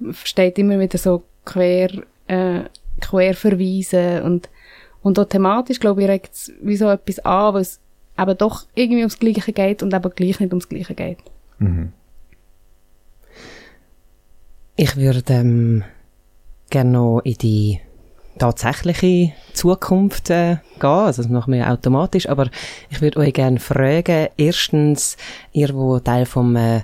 [0.01, 1.90] Man versteht immer wieder so quer,
[2.26, 2.62] äh,
[3.01, 4.49] quer verweisen und,
[5.05, 7.78] und auch thematisch, glaube ich, regt es wie so etwas an, was
[8.18, 11.18] eben doch irgendwie ums Gleiche geht und eben gleich nicht ums Gleiche geht.
[11.61, 11.92] Mhm.
[14.74, 15.84] Ich würde ähm,
[16.70, 17.78] gerne noch in die
[18.39, 20.89] tatsächliche Zukunft äh, gehen.
[20.89, 22.28] Also das machen wir automatisch.
[22.28, 22.51] Aber
[22.91, 25.16] ich würde euch gerne fragen, erstens,
[25.53, 26.82] ihr, wo Teil vom äh,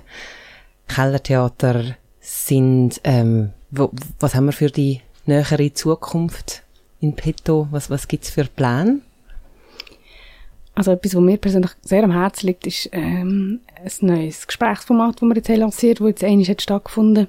[0.87, 6.63] Kellertheater sind, ähm, wo, was haben wir für die nähere Zukunft
[7.01, 7.67] in petto?
[7.71, 9.01] Was, was gibt's für Pläne?
[10.75, 15.29] Also etwas, was mir persönlich sehr am Herzen liegt, ist ähm, ein neues Gesprächsformat, das
[15.29, 17.27] wir jetzt lanciert, das jetzt eigentlich hat stattgefunden.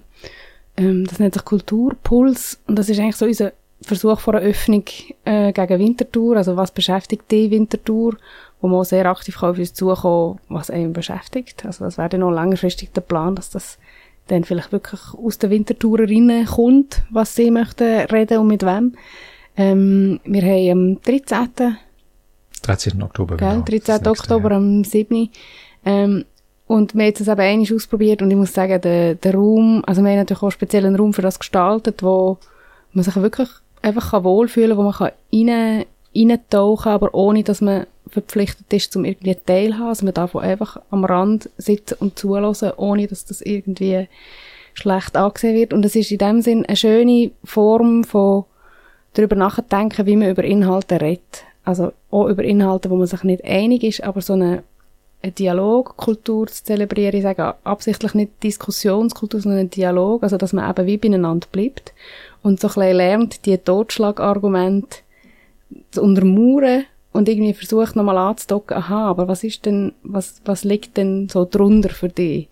[0.76, 3.52] Ähm, das nennt sich Kulturpuls und das ist eigentlich so unser
[3.82, 4.84] Versuch von einer Öffnung
[5.24, 8.16] äh, gegen Winterthur, also was beschäftigt die Winterthur,
[8.60, 11.64] wo man auch sehr aktiv kann auf uns zukommen was einen beschäftigt.
[11.64, 13.78] Also das wäre dann noch längerfristig der Plan, dass das
[14.28, 18.94] dann vielleicht wirklich aus den Wintertourerinnen kommt, was sie möchten reden und mit wem.
[19.56, 21.76] Ähm, wir haben am 13.
[22.62, 23.02] 13.
[23.02, 23.48] Oktober, gell?
[23.50, 23.64] genau.
[23.64, 24.06] 13.
[24.06, 25.30] Oktober am 7.
[25.84, 26.24] Ähm,
[26.66, 30.02] und wir haben es eben einmal ausprobiert und ich muss sagen, der, der Raum, also
[30.02, 32.38] wir haben natürlich auch speziell einen Raum für das gestaltet, wo
[32.92, 33.48] man sich wirklich
[33.86, 35.84] einfach kann wohlfühlen, wo man kann rein,
[36.14, 39.88] reintauchen aber ohne, dass man verpflichtet ist, zum irgendwie teilhaben.
[39.88, 44.08] Also man darf einfach am Rand sitzen und zulassen, ohne dass das irgendwie
[44.74, 45.72] schlecht angesehen wird.
[45.72, 48.44] Und es ist in dem Sinn eine schöne Form von
[49.14, 51.44] darüber nachdenken, wie man über Inhalte redet.
[51.64, 54.62] Also auch über Inhalte, wo man sich nicht einig ist, aber so eine,
[55.22, 57.16] eine Dialogkultur zu zelebrieren.
[57.16, 61.92] Ich sage absichtlich nicht Diskussionskultur, sondern einen Dialog, also dass man eben wie beieinander bleibt
[62.46, 64.98] und so ein lernt, die Totschlagargumente
[65.90, 70.96] zu untermauern und irgendwie versucht nochmal anzudocken, aha, aber was ist denn, was, was liegt
[70.96, 72.48] denn so drunter für dich?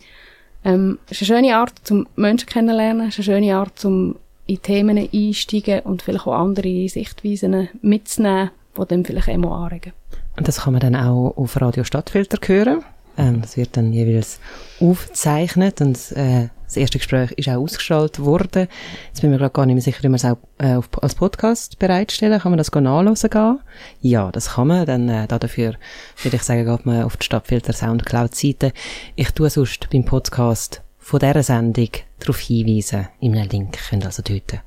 [0.65, 4.17] Ähm, ist eine schöne Art, zum Menschen kennenlernen, ist eine schöne Art, zum
[4.47, 9.93] in Themen einsteigen und vielleicht auch andere Sichtweisen mitzunehmen, die dann vielleicht mal anregen.
[10.37, 12.83] Und das kann man dann auch auf Radio Stadtfilter hören.
[13.17, 14.41] Ähm, das wird dann jeweils
[14.81, 18.69] aufgezeichnet und äh, das erste Gespräch ist auch ausgestrahlt worden.
[19.09, 21.15] Jetzt bin ich mir gerade gar nicht mehr sicher, wie wir es auch äh, als
[21.15, 22.41] Podcast bereitstellen.
[22.41, 23.61] Kann man das nachhören gehen?
[24.01, 24.87] Ja, das kann man.
[24.87, 25.75] Dann äh, dafür
[26.23, 28.73] würde ich sagen, geht man auf die Stadtfilter Soundcloud-Seite.
[29.15, 31.91] Ich tue sonst beim Podcast von dieser Sendung
[32.21, 33.09] darauf hinweisen.
[33.21, 34.61] In einem Link könnt ihr also dort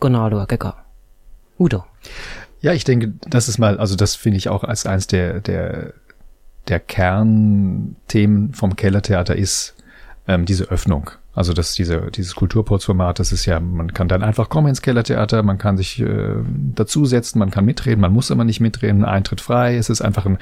[0.00, 0.72] nachschauen gehen.
[1.58, 1.84] Udo?
[2.60, 5.94] Ja, ich denke, das ist mal, also das finde ich auch als eins der, der
[6.68, 9.74] der Kernthemen vom Kellertheater ist
[10.26, 11.10] ähm, diese Öffnung.
[11.38, 15.44] Also das diese dieses Kulturputzformat, das ist ja, man kann dann einfach kommen ins Kellertheater,
[15.44, 16.34] man kann sich äh,
[16.74, 19.76] dazusetzen, man kann mitreden, man muss aber nicht mitreden, Eintritt frei.
[19.76, 20.38] Es ist einfach ein,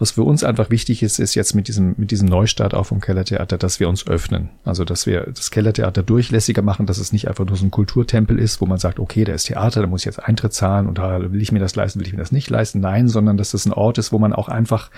[0.00, 3.00] was für uns einfach wichtig ist, ist jetzt mit diesem mit diesem Neustart auch vom
[3.00, 4.48] Kellertheater, dass wir uns öffnen.
[4.64, 8.36] Also dass wir das Kellertheater durchlässiger machen, dass es nicht einfach nur so ein Kulturtempel
[8.36, 10.98] ist, wo man sagt, okay, da ist Theater, da muss ich jetzt Eintritt zahlen und
[10.98, 12.80] da will ich mir das leisten, will ich mir das nicht leisten.
[12.80, 14.90] Nein, sondern dass das ein Ort ist, wo man auch einfach,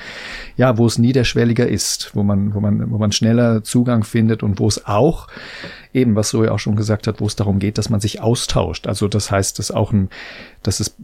[0.56, 4.58] ja, wo es niederschwelliger ist, wo man, wo man, wo man schneller Zugang findet und
[4.58, 5.28] wo es auch
[5.92, 8.86] eben, was Zoe auch schon gesagt hat, wo es darum geht, dass man sich austauscht.
[8.86, 10.08] Also das heißt, dass auch ein,
[10.62, 10.96] dass es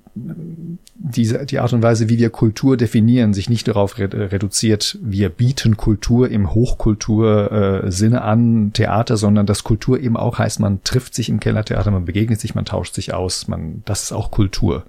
[0.95, 5.76] diese, die Art und Weise, wie wir Kultur definieren, sich nicht darauf reduziert, wir bieten
[5.76, 11.28] Kultur im Hochkultur-Sinne äh, an Theater, sondern dass Kultur eben auch heißt, man trifft sich
[11.28, 14.84] im Kellertheater, man begegnet sich, man tauscht sich aus, man, das ist auch Kultur.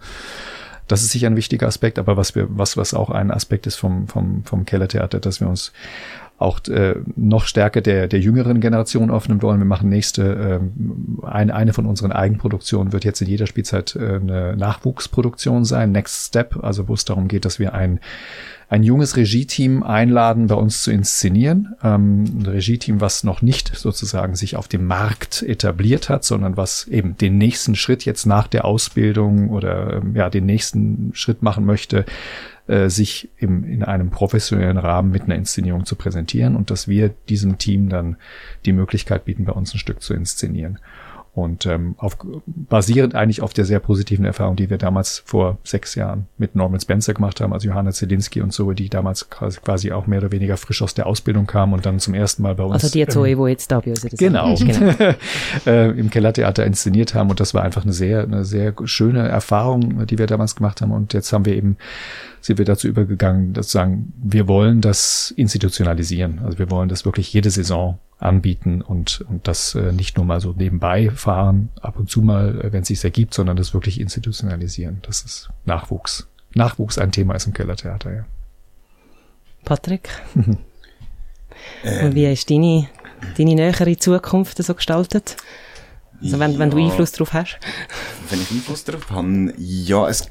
[0.88, 3.76] Das ist sicher ein wichtiger Aspekt, aber was wir, was, was auch ein Aspekt ist
[3.76, 5.72] vom, vom, vom Kellertheater, dass wir uns
[6.40, 9.60] auch äh, noch stärker der, der jüngeren Generation öffnen wollen.
[9.60, 10.62] Wir machen nächste,
[11.22, 15.92] äh, eine, eine von unseren Eigenproduktionen wird jetzt in jeder Spielzeit äh, eine Nachwuchsproduktion sein,
[15.92, 18.00] Next Step, also wo es darum geht, dass wir ein
[18.72, 21.76] ein junges Regie-Team einladen, bei uns zu inszenieren.
[21.84, 26.88] Ähm, ein Regie-Team, was noch nicht sozusagen sich auf dem Markt etabliert hat, sondern was
[26.88, 31.66] eben den nächsten Schritt jetzt nach der Ausbildung oder ähm, ja den nächsten Schritt machen
[31.66, 32.06] möchte,
[32.70, 37.09] äh, sich im, in einem professionellen Rahmen mit einer Inszenierung zu präsentieren und dass wir
[37.28, 38.17] diesem Team dann
[38.65, 40.78] die Möglichkeit bieten, bei uns ein Stück zu inszenieren.
[41.34, 45.95] Und ähm, auf, basierend eigentlich auf der sehr positiven Erfahrung, die wir damals vor sechs
[45.95, 50.05] Jahren mit Norman Spencer gemacht haben, also Johanna Zielinski und so, die damals quasi auch
[50.05, 52.74] mehr oder weniger frisch aus der Ausbildung kamen und dann zum ersten Mal bei uns.
[52.74, 54.07] Also die Zoe, ähm, wo jetzt da ist.
[54.20, 54.53] Genau.
[54.55, 54.93] genau.
[55.65, 60.05] äh, Im Kellertheater inszeniert haben und das war einfach eine sehr, eine sehr schöne Erfahrung,
[60.07, 60.91] die wir damals gemacht haben.
[60.91, 61.78] Und jetzt haben wir eben
[62.42, 66.40] sind wir dazu übergegangen, dass sagen, wir wollen das institutionalisieren.
[66.40, 70.42] Also wir wollen das wirklich jede Saison anbieten und, und das äh, nicht nur mal
[70.42, 74.00] so nebenbei fahren, ab und zu mal, äh, wenn es sich ergibt, sondern das wirklich
[74.00, 75.00] institutionalisieren.
[75.04, 76.28] Das ist Nachwuchs.
[76.54, 78.26] Nachwuchs ein Thema ist im Kellertheater, ja.
[79.64, 80.10] Patrick?
[81.84, 82.90] ähm, wie ist deine,
[83.38, 85.38] deine nähere Zukunft so gestaltet?
[86.22, 87.60] Also wenn, ja, wenn du Einfluss darauf hast?
[88.30, 89.54] Wenn ich Einfluss darauf habe?
[89.58, 90.30] Ja, es,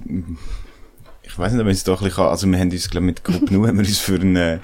[1.38, 3.06] ich weiß nicht, ob ich es da ein bisschen kann, also wir haben uns, glaube
[3.06, 4.58] mit Gruppe Nu haben wir uns für eine,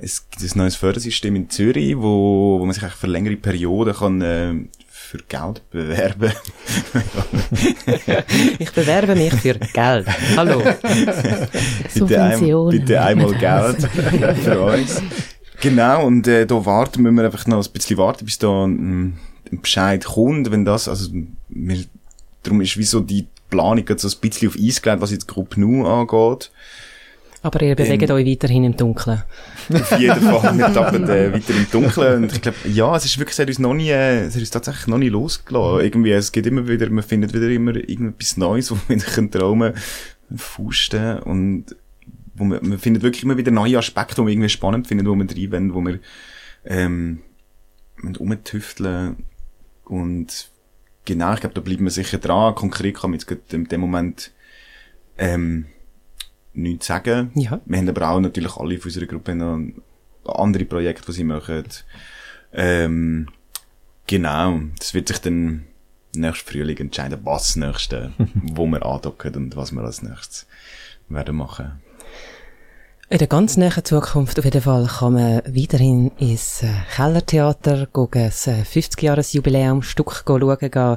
[0.00, 3.94] es gibt ein neues Fördersystem in Zürich, wo, wo man sich eigentlich für längere Perioden
[3.94, 4.54] kann, äh,
[4.88, 6.32] für Geld bewerben.
[8.58, 10.08] ich bewerbe mich für Geld.
[10.36, 10.58] Hallo.
[11.94, 13.88] bitte, ein, bitte einmal Geld
[14.42, 15.00] für uns.
[15.60, 19.16] Genau, und äh, da warten müssen wir einfach noch ein bisschen warten, bis da ein,
[19.52, 21.08] ein Bescheid kommt, wenn das, also
[21.50, 21.84] wir,
[22.42, 25.60] darum ist wie so die Planung so ein bisschen auf Eis gelegt, was jetzt Gruppe
[25.60, 26.50] Nu angeht.
[27.42, 29.22] Aber ihr bewegt ähm, euch weiterhin im Dunkeln.
[29.72, 32.24] Auf jeden Fall, wir tappen äh, weiter im Dunkeln.
[32.24, 34.40] Und ich glaube, ja, es ist wirklich, es hat uns noch nie, äh, es hat
[34.40, 35.80] uns tatsächlich noch nie losgelassen.
[35.80, 39.72] Irgendwie, es geht immer wieder, man findet wieder immer irgendetwas Neues, wo man sich Traum
[40.36, 41.76] fusten und
[42.34, 45.14] wo man, man findet wirklich immer wieder neue Aspekte, die man irgendwie spannend findet, wo
[45.14, 46.00] man reinwenden, wo man,
[46.66, 47.20] ähm,
[48.18, 49.24] umtüfteln
[49.84, 50.49] und
[51.10, 52.54] genau, ich glaube, da bleiben wir sicher dran.
[52.54, 54.30] Konkret kann man jetzt in dem Moment,
[55.18, 55.66] ähm,
[56.52, 57.32] nichts sagen.
[57.34, 57.60] Ja.
[57.64, 59.58] Wir haben aber auch natürlich alle von unserer Gruppe noch
[60.24, 61.64] andere Projekte, die sie machen.
[62.52, 63.28] Ähm,
[64.06, 65.66] genau, das wird sich dann
[66.14, 70.46] nächstes Frühling entscheiden, was das nächste, wo wir andocken und was wir als nächstes
[71.08, 71.80] werden machen.
[73.12, 78.08] In der ganz näheren Zukunft auf jeden Fall kann man weiterhin ins äh, Kellertheater gehen,
[78.12, 80.96] das 50-Jahres-Jubiläum Stück schauen gehen.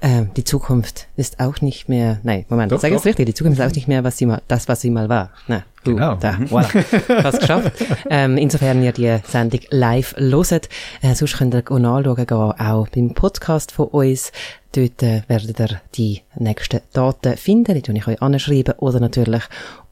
[0.00, 3.58] Äh, die Zukunft ist auch nicht mehr, nein, Moment, doch, sag es richtig, die Zukunft
[3.58, 5.30] ist auch nicht mehr was sie mal, das, was sie mal war.
[5.48, 6.14] Nein, du, genau.
[6.14, 6.44] da, mhm.
[6.44, 7.72] voilà, hast geschafft.
[8.08, 10.68] ähm, insofern ihr die Sendung live loset,
[11.02, 14.30] äh, sonst könnt ihr auch nachschauen gehen, auch beim Podcast von uns.
[14.72, 19.42] Dort äh, werdet ihr die nächsten Daten finden, die ich euch anschreiben, oder natürlich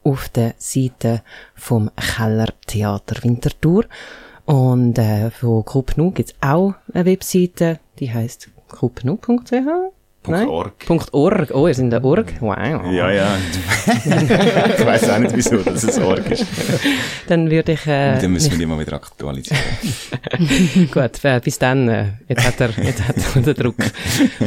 [0.03, 1.21] auf der Seite
[1.53, 3.85] vom Keller Theater Winterthur.
[4.45, 10.00] Und äh, von Gruppe Nu gibt's auch eine Webseite, die heißt gruppenu.ch.
[10.23, 10.85] Punkt .org.
[10.85, 11.51] Punkt .org.
[11.51, 12.33] Oh, ihr seid der Org?
[12.41, 12.55] Wow.
[12.91, 13.37] Ja, ja.
[14.05, 16.45] ich weiß auch nicht, wieso das ein Org ist.
[17.27, 17.87] Dann würde ich...
[17.87, 19.59] Äh, dann müssen wir die mal wieder aktualisieren.
[20.91, 21.89] Gut, äh, bis dann.
[21.89, 23.77] Äh, jetzt hat er, jetzt hat er den Druck.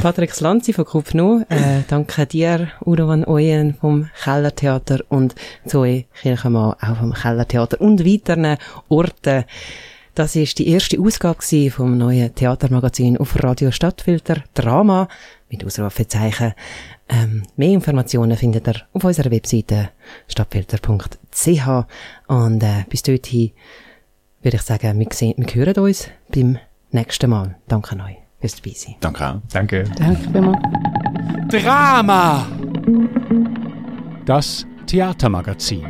[0.01, 1.41] Patrick Slanzi von Nu.
[1.49, 5.35] Äh, danke dir, Udo van Ooyen vom Kellertheater und
[5.67, 8.59] Zoe Kirchenmann auch vom Kellertheater und weiteren
[8.89, 9.45] Orten
[10.15, 15.09] Das ist die erste Ausgabe vom neuen Theatermagazin auf Radio Stadtfilter Drama
[15.55, 16.53] mit Ausrufezeichen.
[17.09, 19.91] Ähm, mehr Informationen findet ihr auf unserer Webseite
[20.29, 21.69] stadtfilter.ch
[22.27, 23.53] und äh, bis dorthin
[24.43, 26.59] würde ich sagen, wir, sehen, wir hören uns beim
[26.91, 27.57] nächsten Mal.
[27.69, 28.95] Danke euch fürs dabei sein.
[29.01, 29.41] Danke auch.
[29.53, 29.85] Danke.
[29.97, 30.59] Danke vielmals.
[31.49, 32.47] Drama.
[34.27, 35.87] Das Theatermagazin.